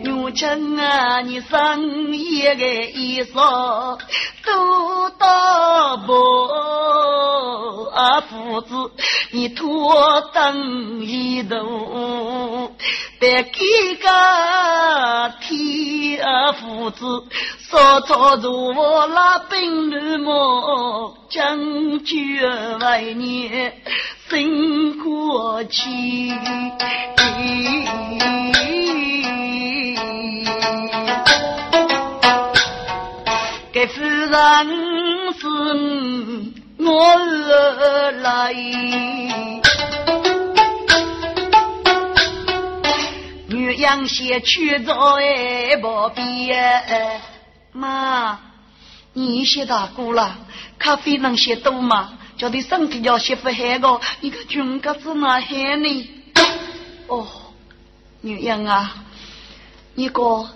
[0.04, 3.98] 母亲啊，你生一个衣裳
[4.44, 6.12] 都到不？
[7.94, 8.90] 啊，父子
[9.32, 12.74] 你托等一度，
[13.18, 14.08] 别给个
[15.40, 17.26] 天啊，父子。
[17.72, 21.58] 早早如我拉兵女么，将
[22.04, 22.38] 军
[22.80, 23.50] 为你
[24.28, 25.80] 生过去。
[33.72, 34.30] 给夫人
[35.32, 35.48] 是
[36.78, 37.16] 我
[38.20, 38.52] 来，
[43.48, 46.52] 女养先去做爱不必。
[47.72, 48.38] 妈，
[49.14, 50.38] 你写大姑了，
[50.78, 52.18] 咖啡能写多吗？
[52.36, 56.10] 叫你身体要媳妇害个，你个穷格子哪害呢？
[57.06, 57.26] 哦，
[58.20, 59.04] 女人啊，
[59.94, 60.48] 你个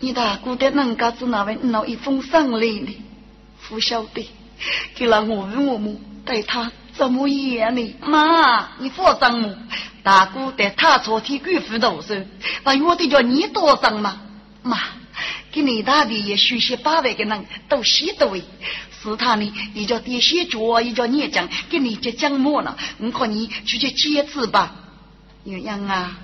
[0.00, 3.02] 你大姑的能格子哪位拿一封信来呢？
[3.68, 4.28] 不晓得，
[4.94, 7.96] 给了我问我母对他怎么样呢？
[8.00, 9.54] 妈，你放心么？
[10.02, 12.14] 大姑对他昨天辜负多少？
[12.64, 14.20] 那我得叫你多伤吗？
[14.62, 14.78] 妈。
[15.58, 18.44] 给你大的也许些八万个人都写到位，
[19.02, 22.76] 是他呢，一叫爹写脚，一叫你讲，给你这讲么了？
[22.98, 24.72] 我看你去去坚持吧。
[25.44, 26.16] 鸳鸯啊，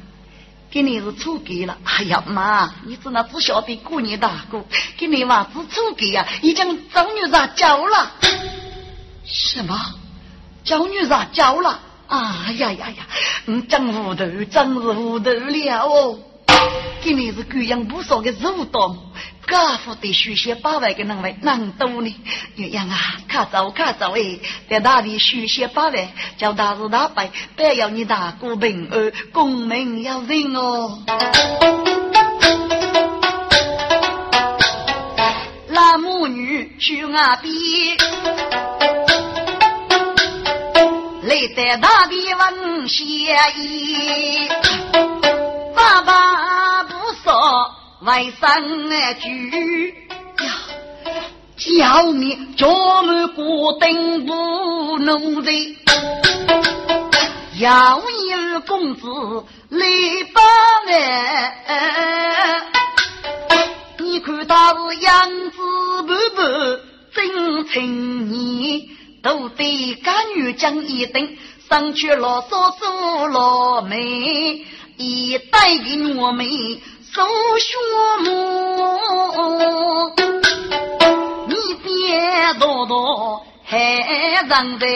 [0.70, 1.76] 给你是错给了。
[1.82, 4.64] 哎呀妈，你只能只晓得过年大过，
[4.96, 8.12] 给你娃子错给呀，已经找女杂交了。
[9.24, 9.76] 什么？
[10.62, 11.80] 找女杂交了？
[12.06, 13.06] 啊呀呀呀！
[13.46, 16.20] 你真糊涂，真是糊涂了哦。
[17.02, 18.96] 给你是贵阳不少的肉刀，
[19.46, 22.16] 家父的书写八万个人为难多呢？
[22.56, 22.96] 鸳鸯啊，
[23.28, 24.38] 看走看走哎，
[24.70, 26.08] 在那里书写八万，
[26.38, 31.02] 叫大是大败，但要你大哥平安，功名要人哦。
[35.68, 37.52] 那母女去岸边，
[41.22, 43.04] 来得大地问谢
[43.58, 44.48] 意，
[45.84, 47.70] 爸爸不说。
[48.00, 48.88] 外甥
[49.20, 49.94] 句
[50.42, 50.46] 呀，
[51.56, 52.66] 叫你家
[53.02, 55.52] 门过灯不能在，
[57.58, 59.06] 要有公子
[59.68, 59.86] 来
[60.32, 60.42] 帮
[61.66, 62.62] 哎，
[63.98, 65.56] 你看他是样子
[66.02, 66.42] 不不
[67.14, 68.82] 真青年，
[69.22, 71.36] 都得干女将一等，
[71.70, 74.66] 上去啰嗦嗦老妹，
[74.96, 76.46] 一带给我们。
[77.14, 77.22] 走
[77.58, 77.76] 学
[78.24, 78.28] 母，
[81.46, 83.78] 你别多多害
[84.48, 84.86] 人的。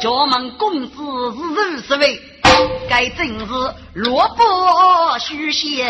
[0.00, 1.56] 家门公子是如
[1.86, 2.18] 此位，
[2.88, 3.52] 该正是
[3.92, 5.84] 萝卜须写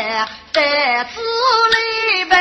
[0.52, 1.20] 在此
[1.70, 2.34] 里呗。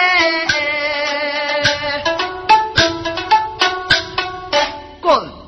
[4.99, 5.38] 滚！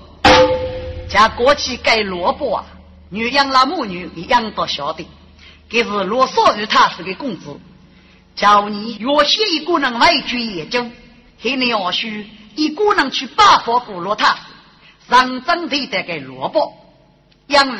[1.11, 2.65] 家过去盖萝卜啊！
[3.09, 5.05] 女养那母女，养到小的，
[5.69, 7.59] 这是罗少与他是个公子。
[8.33, 10.85] 叫你若写一个人外居研究，
[11.41, 14.39] 黑你要许一个人去拜访古罗他，
[15.09, 16.73] 上阵头的给萝卜。
[17.47, 17.79] 因为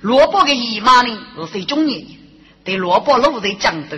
[0.00, 2.04] 萝卜的姨妈呢是水中人，
[2.64, 3.96] 对萝卜路在江头，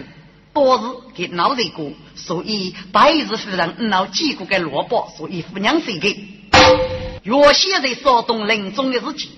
[0.53, 7.08] 多是给闹热过，所以白日夫人闹几个给萝卜，所以夫娘谁给？
[7.29, 9.31] 若写在少东临终的日情。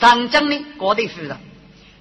[0.00, 1.36] 上将呢，过得夫人，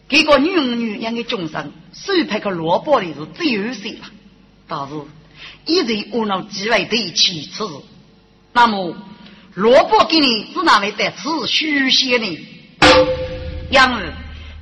[0.07, 4.05] 这个女女养的众生，手拍个萝卜的是最有些了。
[4.65, 4.95] 但是，
[5.65, 7.73] 一直无脑机会对起此事。
[8.53, 8.95] 那么，
[9.55, 12.25] 萝卜给你只哪位在此续写呢？
[13.69, 14.13] 因为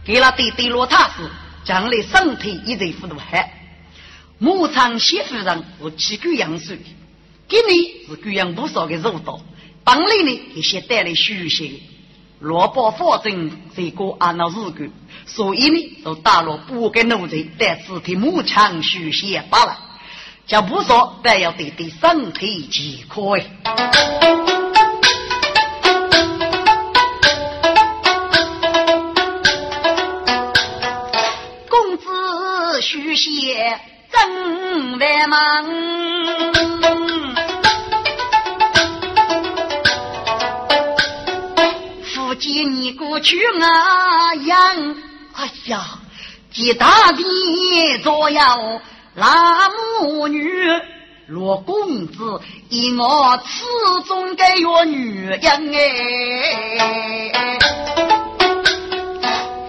[0.03, 1.29] 给了对对罗塔斯，
[1.63, 3.61] 将来身体一直糊涂害。
[4.39, 6.79] 牧场媳妇人是七个养水，
[7.47, 9.39] 给你是贵养不少的肉道，
[9.83, 11.71] 本来呢一些带来续写。
[12.39, 14.91] 萝卜发正这个按照日规，
[15.25, 19.79] 所以呢，就打了不该奴才在此体牧场续写罢了。
[20.45, 23.23] 叫不说，但要对对身体健康。
[31.69, 33.79] 公子续写
[34.11, 36.22] 真难忙。
[42.43, 44.95] 见你过去啊样，
[45.33, 45.81] 哎呀，
[46.51, 47.23] 几大的
[48.03, 48.41] 左右
[49.15, 49.69] 那
[50.01, 50.51] 母女，
[51.25, 53.63] 若公子以我始
[54.05, 55.47] 终给我女人哎，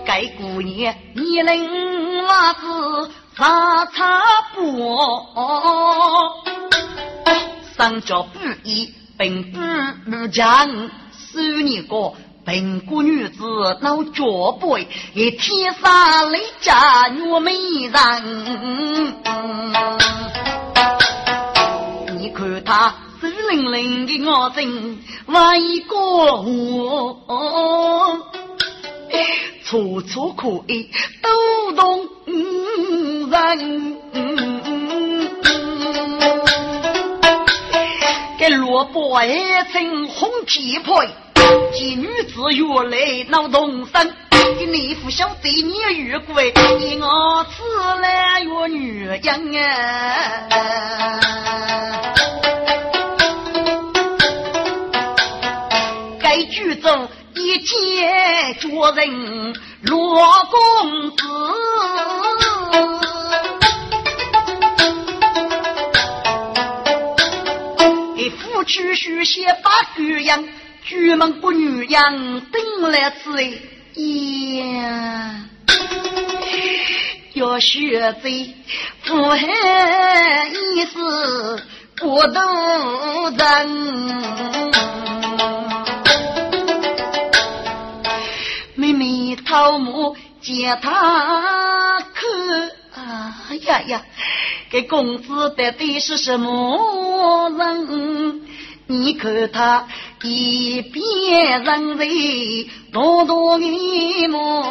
[0.05, 4.21] 该姑娘你能娃子擦擦
[4.53, 4.93] 布，
[7.77, 9.61] 上脚不一并不
[10.27, 12.17] 讲，十年过。
[12.45, 13.43] 本国女子
[13.81, 17.53] 闹脚背，一天杀来家女美
[17.89, 19.15] 人。
[22.19, 27.17] 你看她湿淋淋的我真为过我，
[29.65, 30.87] 楚楚可爱
[31.23, 32.07] 都动
[33.31, 33.97] 人。
[38.39, 40.93] 给萝卜爱成红皮配。
[41.73, 47.63] 见女子越来闹动身，给你父小弟你越贵，以我此
[48.01, 49.61] 来越女人啊！
[56.21, 61.23] 该剧中一切做人罗公子，
[68.17, 70.45] 给夫妻续写把剧样。
[70.87, 73.43] 举门不女样，等来此
[74.59, 75.49] 呀，
[77.33, 78.31] 要学在
[79.07, 79.47] 不海
[80.51, 81.63] 意思
[81.97, 82.39] 不渡
[83.39, 83.67] 人。
[88.75, 92.29] 妹妹桃木见他可
[93.01, 94.03] 啊呀呀，
[94.69, 98.44] 给公子到底是什么人？
[98.87, 99.87] 你看他。
[100.27, 102.07] 一边人在
[102.91, 104.65] 多多的梦。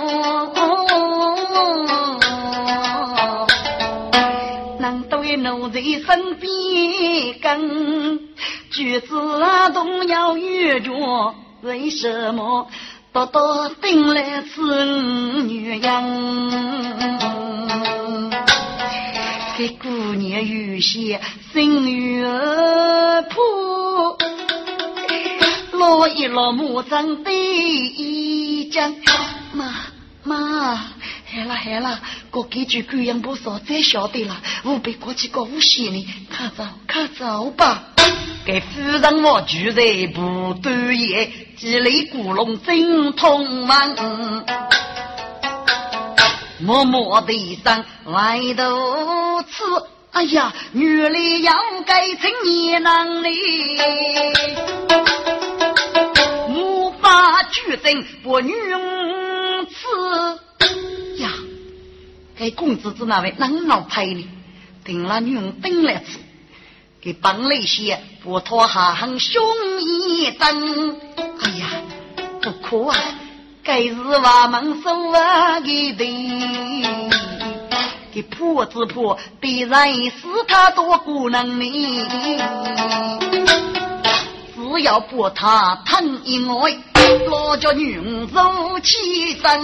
[4.79, 8.19] 能对奴在身边跟，
[8.71, 9.07] 举止
[9.75, 10.89] 动摇欲绝，
[11.61, 12.67] 为什么
[13.11, 14.85] 多多定来此
[15.43, 15.91] 女人？
[19.55, 21.21] 给姑娘有些
[21.53, 22.27] 心愿
[23.29, 23.82] 破，
[25.83, 28.95] 落一落木杖对将，
[29.51, 29.85] 妈
[30.23, 30.85] 妈。
[31.29, 31.99] 黑了黑了，
[32.31, 34.41] 过几句贵阳不说，再晓得了。
[34.63, 37.83] 我被过去过无锡呢，看走看走吧。
[38.45, 43.93] 给夫人我住在不对也，几里古龙真通完。
[46.59, 49.63] 默默地上外头吃，
[50.11, 51.53] 哎呀，女里要
[51.85, 53.31] 改成年郎哩，
[57.13, 58.51] 无法举证不女
[59.69, 59.85] 吃。
[62.35, 64.27] 给公子子那位能老拍呢？
[64.83, 66.17] 顶了女人顶来吃，
[66.99, 69.43] 给帮了些不拖下很凶
[69.79, 70.99] 一等。
[71.39, 71.69] 哎呀，
[72.41, 72.97] 不可啊！
[73.63, 76.03] 该是我们手啊给的，
[78.11, 82.39] 给婆子婆的人是他多姑娘呢，
[84.73, 86.75] 只要不他疼一爱，
[87.29, 88.41] 老叫女人走
[88.79, 89.63] 起身。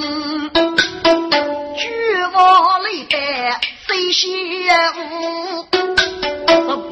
[1.75, 3.17] 巨王里的
[3.87, 4.29] 谁先
[4.93, 5.65] 舞？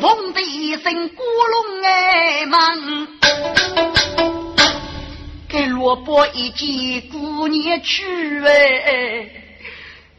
[0.02, 1.20] 嗡的一声咕
[1.52, 3.08] 隆哎忙，
[5.48, 9.30] 给萝卜一记姑娘去哎，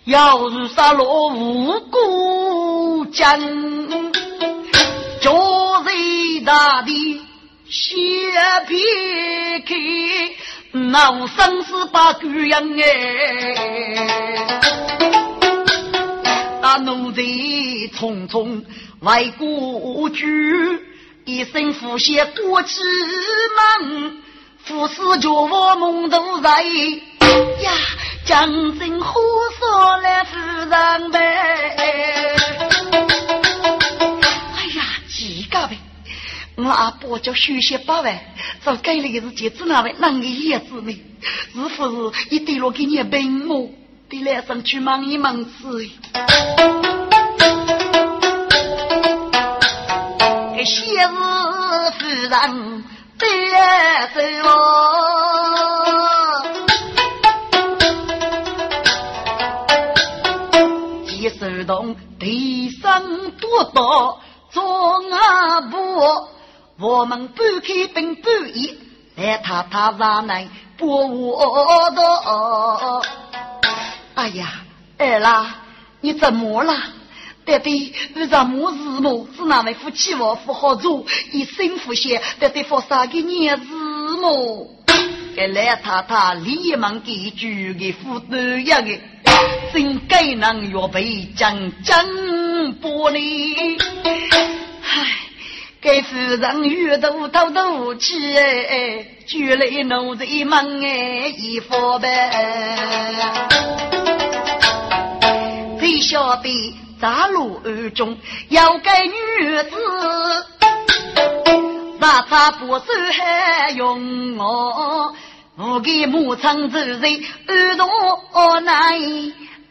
[0.04, 3.40] 要是杀落无辜将，
[5.20, 7.20] 叫谁大的
[7.70, 7.94] 血
[8.66, 9.74] 撇开。
[10.72, 13.54] 那我生死把狗养哎，
[16.60, 17.22] 那奴才
[17.96, 18.62] 匆匆
[19.00, 20.26] 为国去，
[21.24, 22.80] 一生付血过去
[23.80, 24.18] 门，
[24.64, 27.72] 父死叫我梦都在呀，
[28.26, 29.20] 将军火
[29.58, 30.36] 烧了夫
[30.68, 32.36] 人呗，
[36.60, 38.18] 我阿伯叫徐些八万，
[38.64, 40.92] 早改了日子，只那位啷个叶子呢？
[41.54, 43.70] 是不是一对落给你病我，
[44.08, 45.88] 得来上去忙一忙事？
[50.56, 51.08] 给谢日
[51.96, 52.84] 夫人
[53.16, 53.24] 得
[54.12, 54.50] 走哦，
[61.06, 63.00] 几手动地上
[63.38, 66.30] 多多做阿伯。
[66.80, 68.78] 我们不开兵不义，
[69.16, 72.02] 来他他上来拨我的。
[74.14, 74.60] 哎呀，
[74.96, 75.56] 二啦，
[76.00, 76.76] 你怎么了？
[77.44, 79.26] 爹爹，为什么是么？
[79.36, 81.04] 是哪位夫妻我不好做？
[81.32, 84.68] 一生福些，爹爹发啥个孽子么？
[85.34, 89.00] 给来他他立马给举个斧头一个，
[89.72, 92.06] 真该能预备将将
[92.80, 93.82] 玻璃。
[94.84, 95.27] 唉。
[95.80, 102.30] 该夫人遇到偷偷去哎，举来奴才忙哎，一佛呗。
[105.78, 107.60] 谁晓得在路
[107.94, 108.18] 中
[108.48, 109.70] 要个女子，
[112.00, 115.14] 哪吒不手还用我，
[115.56, 117.00] 我给牧场走人
[117.46, 119.00] 耳朵难，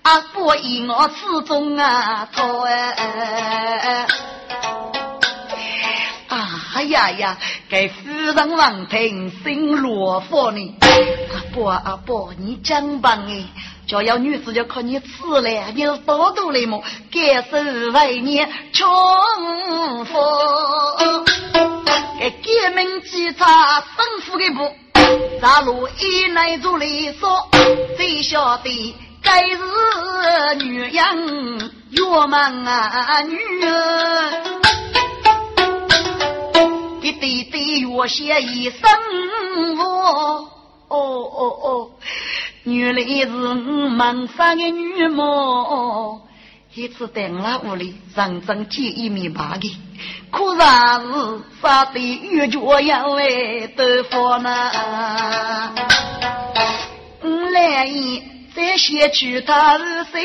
[0.03, 4.08] 阿伯以我始终啊讨哎。
[6.78, 10.75] 哎呀呀，给夫人王庭生罗佛呢？
[10.80, 13.45] 阿伯阿伯，你讲吧哎，
[13.88, 15.07] 叫要女子就靠你吃
[15.41, 16.84] 了，你是多多的么？
[17.11, 18.88] 该是为你穷
[20.05, 20.19] 福，
[22.19, 24.71] 给革命警察生父的不？
[25.41, 27.49] 大路一来做里说，
[27.97, 29.57] 最晓得该是
[30.63, 33.39] 女人越忙啊女。
[37.08, 38.82] 一对对月写一生
[39.78, 39.86] 我，
[40.89, 41.89] 哦哦哦，
[42.66, 43.53] 原来是我
[43.89, 46.22] 门上的女魔。
[46.74, 49.78] 一次在我屋里认真见一面白的，
[50.30, 51.99] 可然是杀得
[52.30, 54.72] 越脚要为得福呢。
[57.22, 58.22] 我来意
[58.53, 60.20] 再写出他是谁，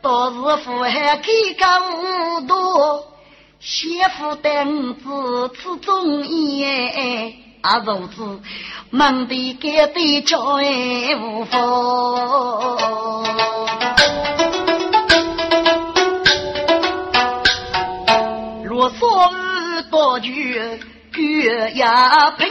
[0.00, 3.11] 倒是福还开高多。
[3.64, 6.66] 先父等子此中医，
[7.60, 8.40] 阿如子
[8.90, 11.62] 忙得改的叫哎无妨。
[18.64, 19.30] 若说
[19.92, 20.60] 多句
[21.12, 21.86] 句也
[22.38, 22.48] 平，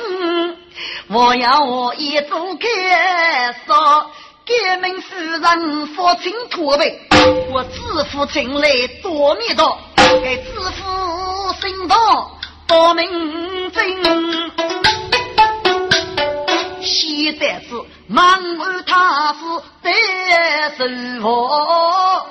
[1.10, 4.10] 我要我一早开说
[4.46, 7.02] 革命是人父亲拖背，
[7.52, 8.70] 我自负进来
[9.04, 9.78] 多米道。
[10.20, 12.32] 给自负心道
[12.68, 13.82] 多明真。
[16.82, 18.20] 现在是忙
[18.60, 19.40] 儿他是
[19.82, 19.92] 得
[20.78, 22.28] 生活。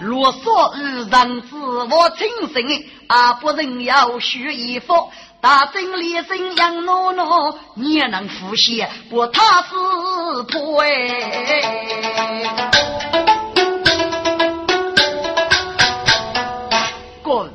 [0.00, 9.74] 若说二人自我清醒，阿不人要学衣服，大真立身养诺诺，你能呼吸，不他是
[10.44, 12.70] 破哎。
[17.24, 17.50] 滚！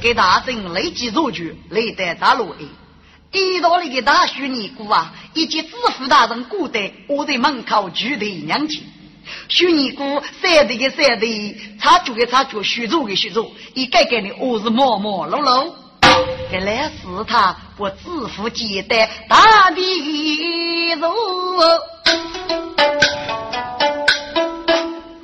[0.00, 2.64] 给大真累计入局，累得大路哎。
[3.30, 8.82] 地道里的大叔尼姑啊，以及知府大人过得，我在门口举队娘亲。
[9.48, 15.72] 许尼姑三队的三队，插脚的插脚，许走的许走，一个个的我是忙忙碌碌。
[16.50, 21.08] 原来是他不知府接待大地路，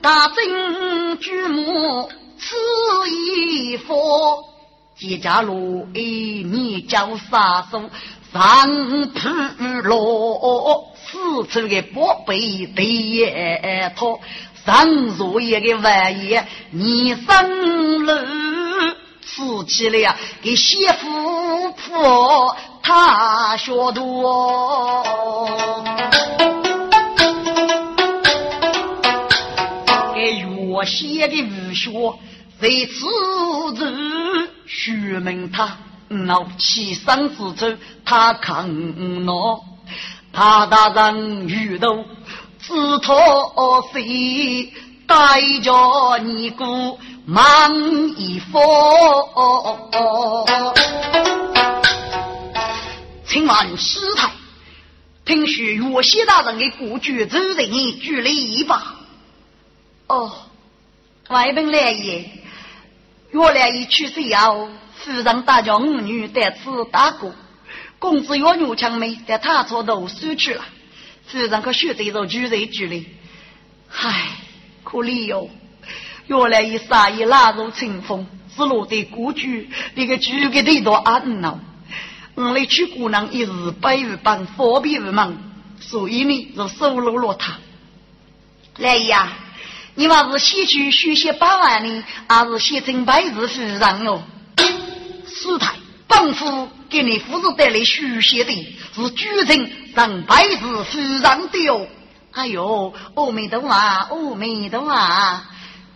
[0.01, 2.11] 大正举目
[2.49, 2.57] 此
[3.11, 4.43] 一佛，
[4.99, 7.91] 接家路哎，你叫杀手
[8.33, 8.41] 上
[9.09, 9.29] 铺
[9.83, 10.87] 落。
[11.11, 14.19] 四处的宝贝对托，
[14.65, 18.13] 上如一个万叶你生路，
[19.21, 25.05] 吃起了给媳妇婆他学多，
[30.15, 31.91] 给月写的武学
[32.61, 33.07] 在此
[33.77, 33.87] 处
[34.67, 35.79] 学问他，
[36.09, 39.61] 闹起生之处他看恼。
[40.33, 42.05] 他大人遇到
[42.59, 44.73] 自托谁
[45.07, 47.73] 带着你姑忙
[48.17, 48.59] 一佛。
[53.25, 54.33] 请问师太，
[55.25, 58.97] 听说岳西大人的故居走人距离一把。
[60.09, 60.33] 哦，
[61.29, 62.31] 外本来也，
[63.31, 67.35] 原来一去世后，夫人带着五女在此打过。
[67.99, 70.65] 公子要牛强美，在他朝读书去了。
[71.27, 73.07] 夫人可学这种举人举例，
[73.91, 74.39] 唉，
[74.83, 75.51] 可怜哟！
[76.27, 78.27] 原来一杀一拉入清风，
[78.57, 81.59] 只落得故居，那个举个地多安闹。
[82.35, 85.37] 我来娶姑娘一日百日帮，方便无忙，
[85.81, 87.59] 所以呢，就收留了他。
[88.79, 89.37] 来呀，
[89.99, 94.23] 你嘛是先去学习八万呢，还是先成百日夫人哦？
[95.27, 95.75] 师太，
[96.07, 96.69] 本夫。
[96.89, 101.89] 给你夫人带来书写的，是举人让百日夫人的哟。
[102.31, 105.41] 哎呦，阿弥陀佛，阿弥陀佛！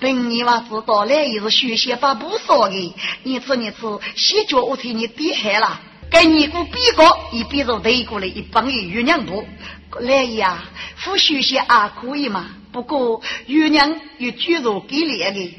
[0.00, 2.94] 等你娃知道了，也是书写把不少的。
[3.22, 3.76] 你吃你吃，
[4.16, 5.80] 洗脚我替你点海了。
[6.10, 9.44] 跟你个比高，一比着对过来一帮的月娘多。
[10.00, 10.58] 来呀，
[10.96, 12.46] 夫书写还可以嘛？
[12.72, 15.58] 不过月娘有举着给力的。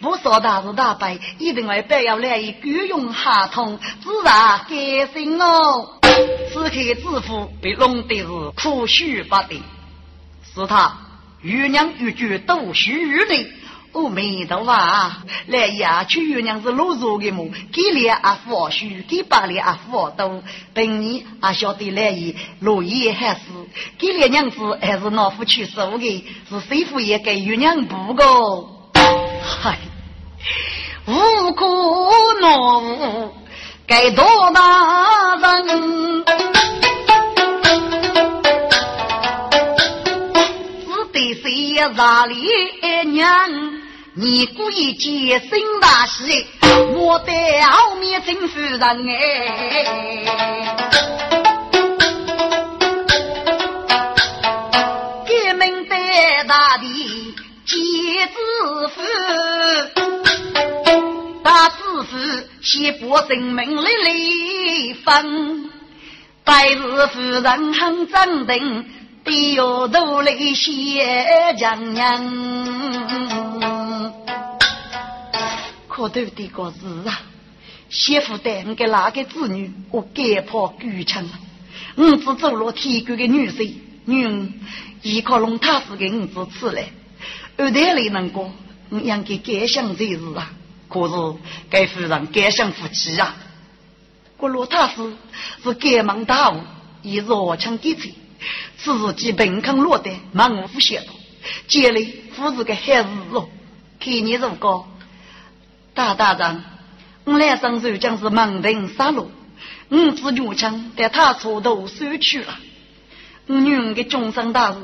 [0.00, 6.00] 不说大是大败，一定会白要来一雇佣哈通，自然开心哦。
[6.52, 9.62] 此刻知府被弄得是苦须不得，
[10.54, 10.96] 是他
[11.42, 13.46] 玉娘玉句都虚的。
[13.92, 14.72] 阿弥陀佛，
[15.46, 17.50] 来呀，去玉娘是落弱的么？
[17.72, 20.42] 给脸啊，佛须给八脸啊，佛都。
[20.72, 23.40] 本年啊，晓得来意，落叶还是
[23.98, 28.90] 给脸娘子还是老夫去收的，是谁夫也给玉娘不过。
[29.42, 29.78] 嗨，
[31.06, 31.66] 无可
[32.40, 33.28] 奈
[33.86, 36.24] 该多大人，
[40.86, 42.34] 只得谁让里
[43.06, 43.79] 娘，
[44.22, 45.50] 你故意结心
[45.80, 46.46] 大喜，
[46.94, 47.32] 我的
[47.70, 48.84] 后面真夫人哎，
[55.26, 55.96] 革命的
[56.46, 57.34] 大地。
[57.64, 57.78] 接
[58.26, 58.36] 知
[58.88, 59.00] 府，
[61.42, 62.18] 大知府
[62.60, 65.70] 先把生命来离分，
[66.44, 68.84] 白日夫人很镇定，
[69.24, 73.19] 低下头来谢强人。
[76.00, 77.20] 可头的个是啊，
[77.90, 81.38] 媳妇带我给哪个子女，我该怕孤强了。
[81.94, 83.74] 我只做了天官的女婿，
[84.06, 84.48] 女儿
[85.02, 86.88] 依靠龙太师给我子吃来。
[87.58, 88.50] 二代里能过，
[88.88, 90.50] 我应该改想这事啊。
[90.88, 91.38] 可是
[91.68, 93.36] 该夫人改想夫妻啊。
[94.38, 95.14] 我罗太师
[95.62, 96.62] 是改忙大务，
[97.02, 98.08] 以弱强给财，
[98.78, 101.08] 此时基本肯落得忙无懈的。
[101.68, 102.00] 接来
[102.34, 103.50] 夫是个孩子哦，
[104.00, 104.88] 看你如果
[105.94, 106.62] 大大人，
[107.24, 109.26] 我来上手将是盲人杀戮，
[109.90, 112.56] 五子女枪带他出头收去了。
[113.46, 114.78] 我女的终身大事，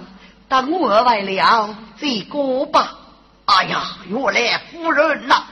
[0.49, 2.99] 但我为了这个吧。
[3.45, 5.45] 哎呀，原来夫人呐，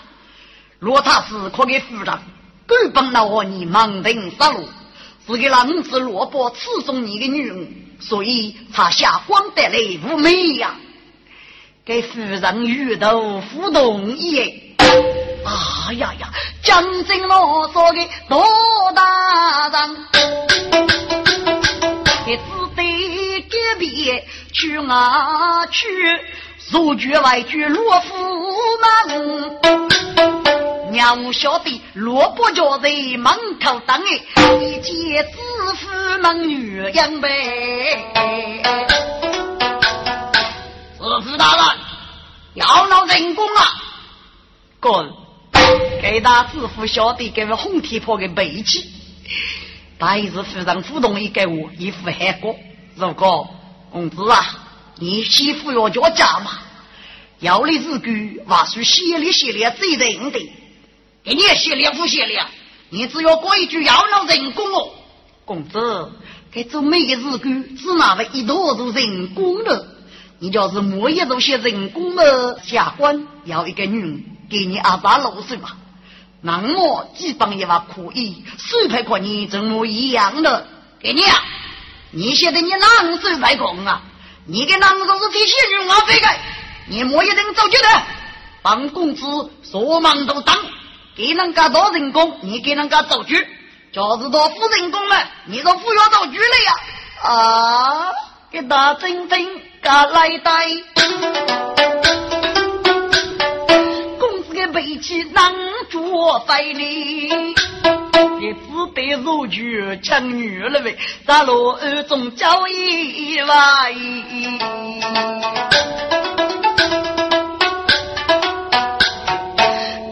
[0.80, 2.18] 若他是可给夫人，
[2.66, 4.64] 根本那我你盲人杀戮，
[5.26, 7.68] 是给那五子萝卜刺中你的女儿，
[8.00, 10.74] 所以才下光得来无美呀。
[11.84, 14.74] 给夫人遇到互动也，
[15.44, 16.30] 啊呀呀，
[16.62, 18.42] 将军啰嗦的多
[18.94, 20.06] 大人，
[22.26, 22.42] 也只
[22.74, 24.22] 得隔壁
[24.52, 25.86] 去啊去，
[26.70, 28.14] 如局外局罗夫
[29.06, 29.60] 门，
[30.90, 32.88] 娘晓得萝卜脚在
[33.18, 33.32] 门
[33.62, 34.02] 口等
[34.36, 35.38] 哎，一见知
[35.74, 35.88] 府
[36.22, 37.28] 门女人呗。
[40.98, 41.64] 知府大人，
[42.54, 43.82] 要闹人工啊！
[44.80, 45.12] 滚！
[46.04, 48.90] 给大知府晓得给我红铁坡的背气，
[49.96, 52.54] 白日夫人互动一给我一副海果。
[52.94, 53.48] 如果
[53.90, 54.44] 公子啊，
[54.98, 56.58] 你媳妇要叫家嘛，
[57.40, 60.38] 要的日句话说写里写里最人的，
[61.22, 62.38] 给你写里不写里，
[62.90, 64.90] 你只要过一句要闹人工哦。
[65.46, 66.12] 公子，
[66.52, 69.86] 该做每个日句只拿了一坨做人工了。
[70.38, 75.78] 你就是莫一这些人工的下官，要一个女给你二十六岁吧？
[76.46, 80.66] 那我基本也还可以，水配和你这么一样的
[81.00, 81.42] 给你啊！
[82.10, 84.02] 你现在你哪水配工啊？
[84.44, 85.96] 你跟哪个是提线女啊？
[86.06, 86.38] 飞开！
[86.86, 88.02] 你莫一人走就的，
[88.60, 89.22] 帮公子
[89.62, 90.54] 说忙都当，
[91.16, 93.48] 给人家多人工，你给人家造局，
[93.90, 96.74] 就是多付人工了，你都不要走局了呀！
[97.22, 98.12] 啊，
[98.50, 99.48] 给大真真。
[99.80, 100.66] 噶来带，
[104.94, 105.52] 子的背气难
[105.90, 107.28] 着在里，
[108.40, 108.58] 也只
[108.94, 113.92] 得入局抢女了呗，咱罗二中交易外，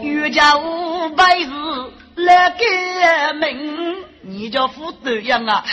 [0.01, 1.47] 岳家五百日
[2.15, 4.03] 来革命。
[4.25, 5.63] 你叫富德样啊？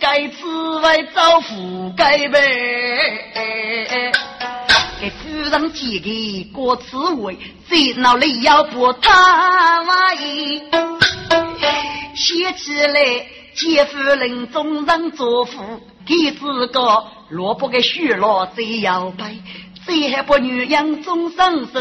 [0.00, 2.38] 该此外找富该呗。
[5.00, 6.08] 给夫人几个
[6.56, 7.36] 歌词为，
[7.68, 10.62] 最闹了要不他万一
[12.14, 19.34] 写起来，姐夫人终人作福，给自个萝卜给许了最摇摆，
[19.84, 21.80] 最还不女人终身受。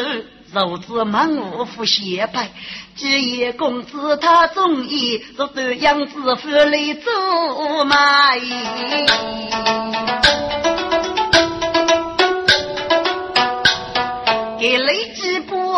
[0.55, 2.51] 如此满屋不歇拜，
[2.95, 8.39] 只言公子他中意，若断杨子夫来做卖。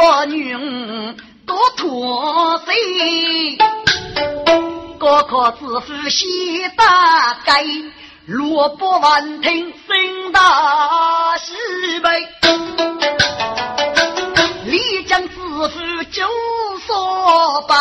[0.06, 0.56] 几波女
[1.48, 3.58] 多脱水，
[5.00, 6.28] 高考子府写
[6.78, 7.64] 大概，
[8.28, 11.56] 萝卜万听声大喜
[12.02, 12.28] 悲。
[14.68, 16.24] 李将知府就
[16.86, 17.76] 说白，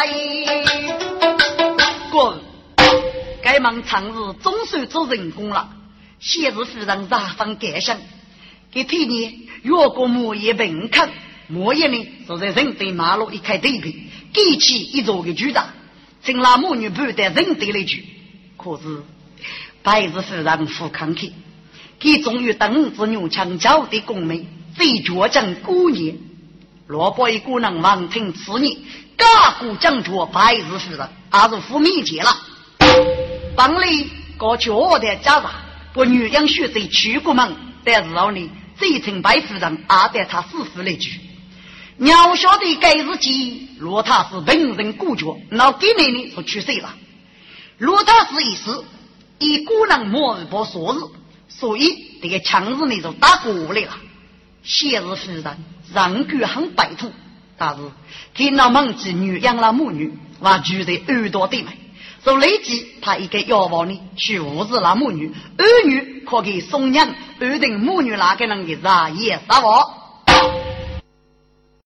[2.11, 2.41] 滚！
[3.43, 5.69] 该忙长日总算做人工了。
[6.21, 7.99] 昔日夫人大方感想，
[8.73, 11.11] 给替你越过木叶门槛，
[11.47, 15.67] 木叶呢坐在人对马路一开对比，给起一座的巨大，
[16.23, 18.05] 正那母女不得人对了句。
[18.57, 19.03] 可是
[19.83, 21.33] 白日夫人不抗拒，
[21.99, 26.17] 给终于当子牛强教的公妹，最倔强姑娘。
[26.87, 28.77] 罗伯一姑娘忙听此言，
[29.17, 29.27] 嘎
[29.61, 32.31] 咕讲着白日夫人，阿是负面节了。
[33.55, 35.51] 帮里搞教的家长，
[35.93, 40.95] 不女养学在去过门，但是后呢，这层白夫人阿带他师傅来
[41.99, 46.95] 句，鸟晓得该日记，若他是文人孤绝，那给奶奶是去世了。
[47.79, 48.71] 若他是一时，
[49.39, 50.99] 一姑娘莫不说日，
[51.49, 53.91] 所以这个强日呢就打过来了。
[54.63, 55.57] 昔日夫人。
[55.93, 57.13] 人居很白土，
[57.59, 57.83] 但是
[58.35, 61.77] 见到孟子女养了母女，我住在耳朵对面，
[62.25, 70.04] 就立即派一个药房呢去物质那母女，儿女可给送娘，安定母女那个人的日夜生活。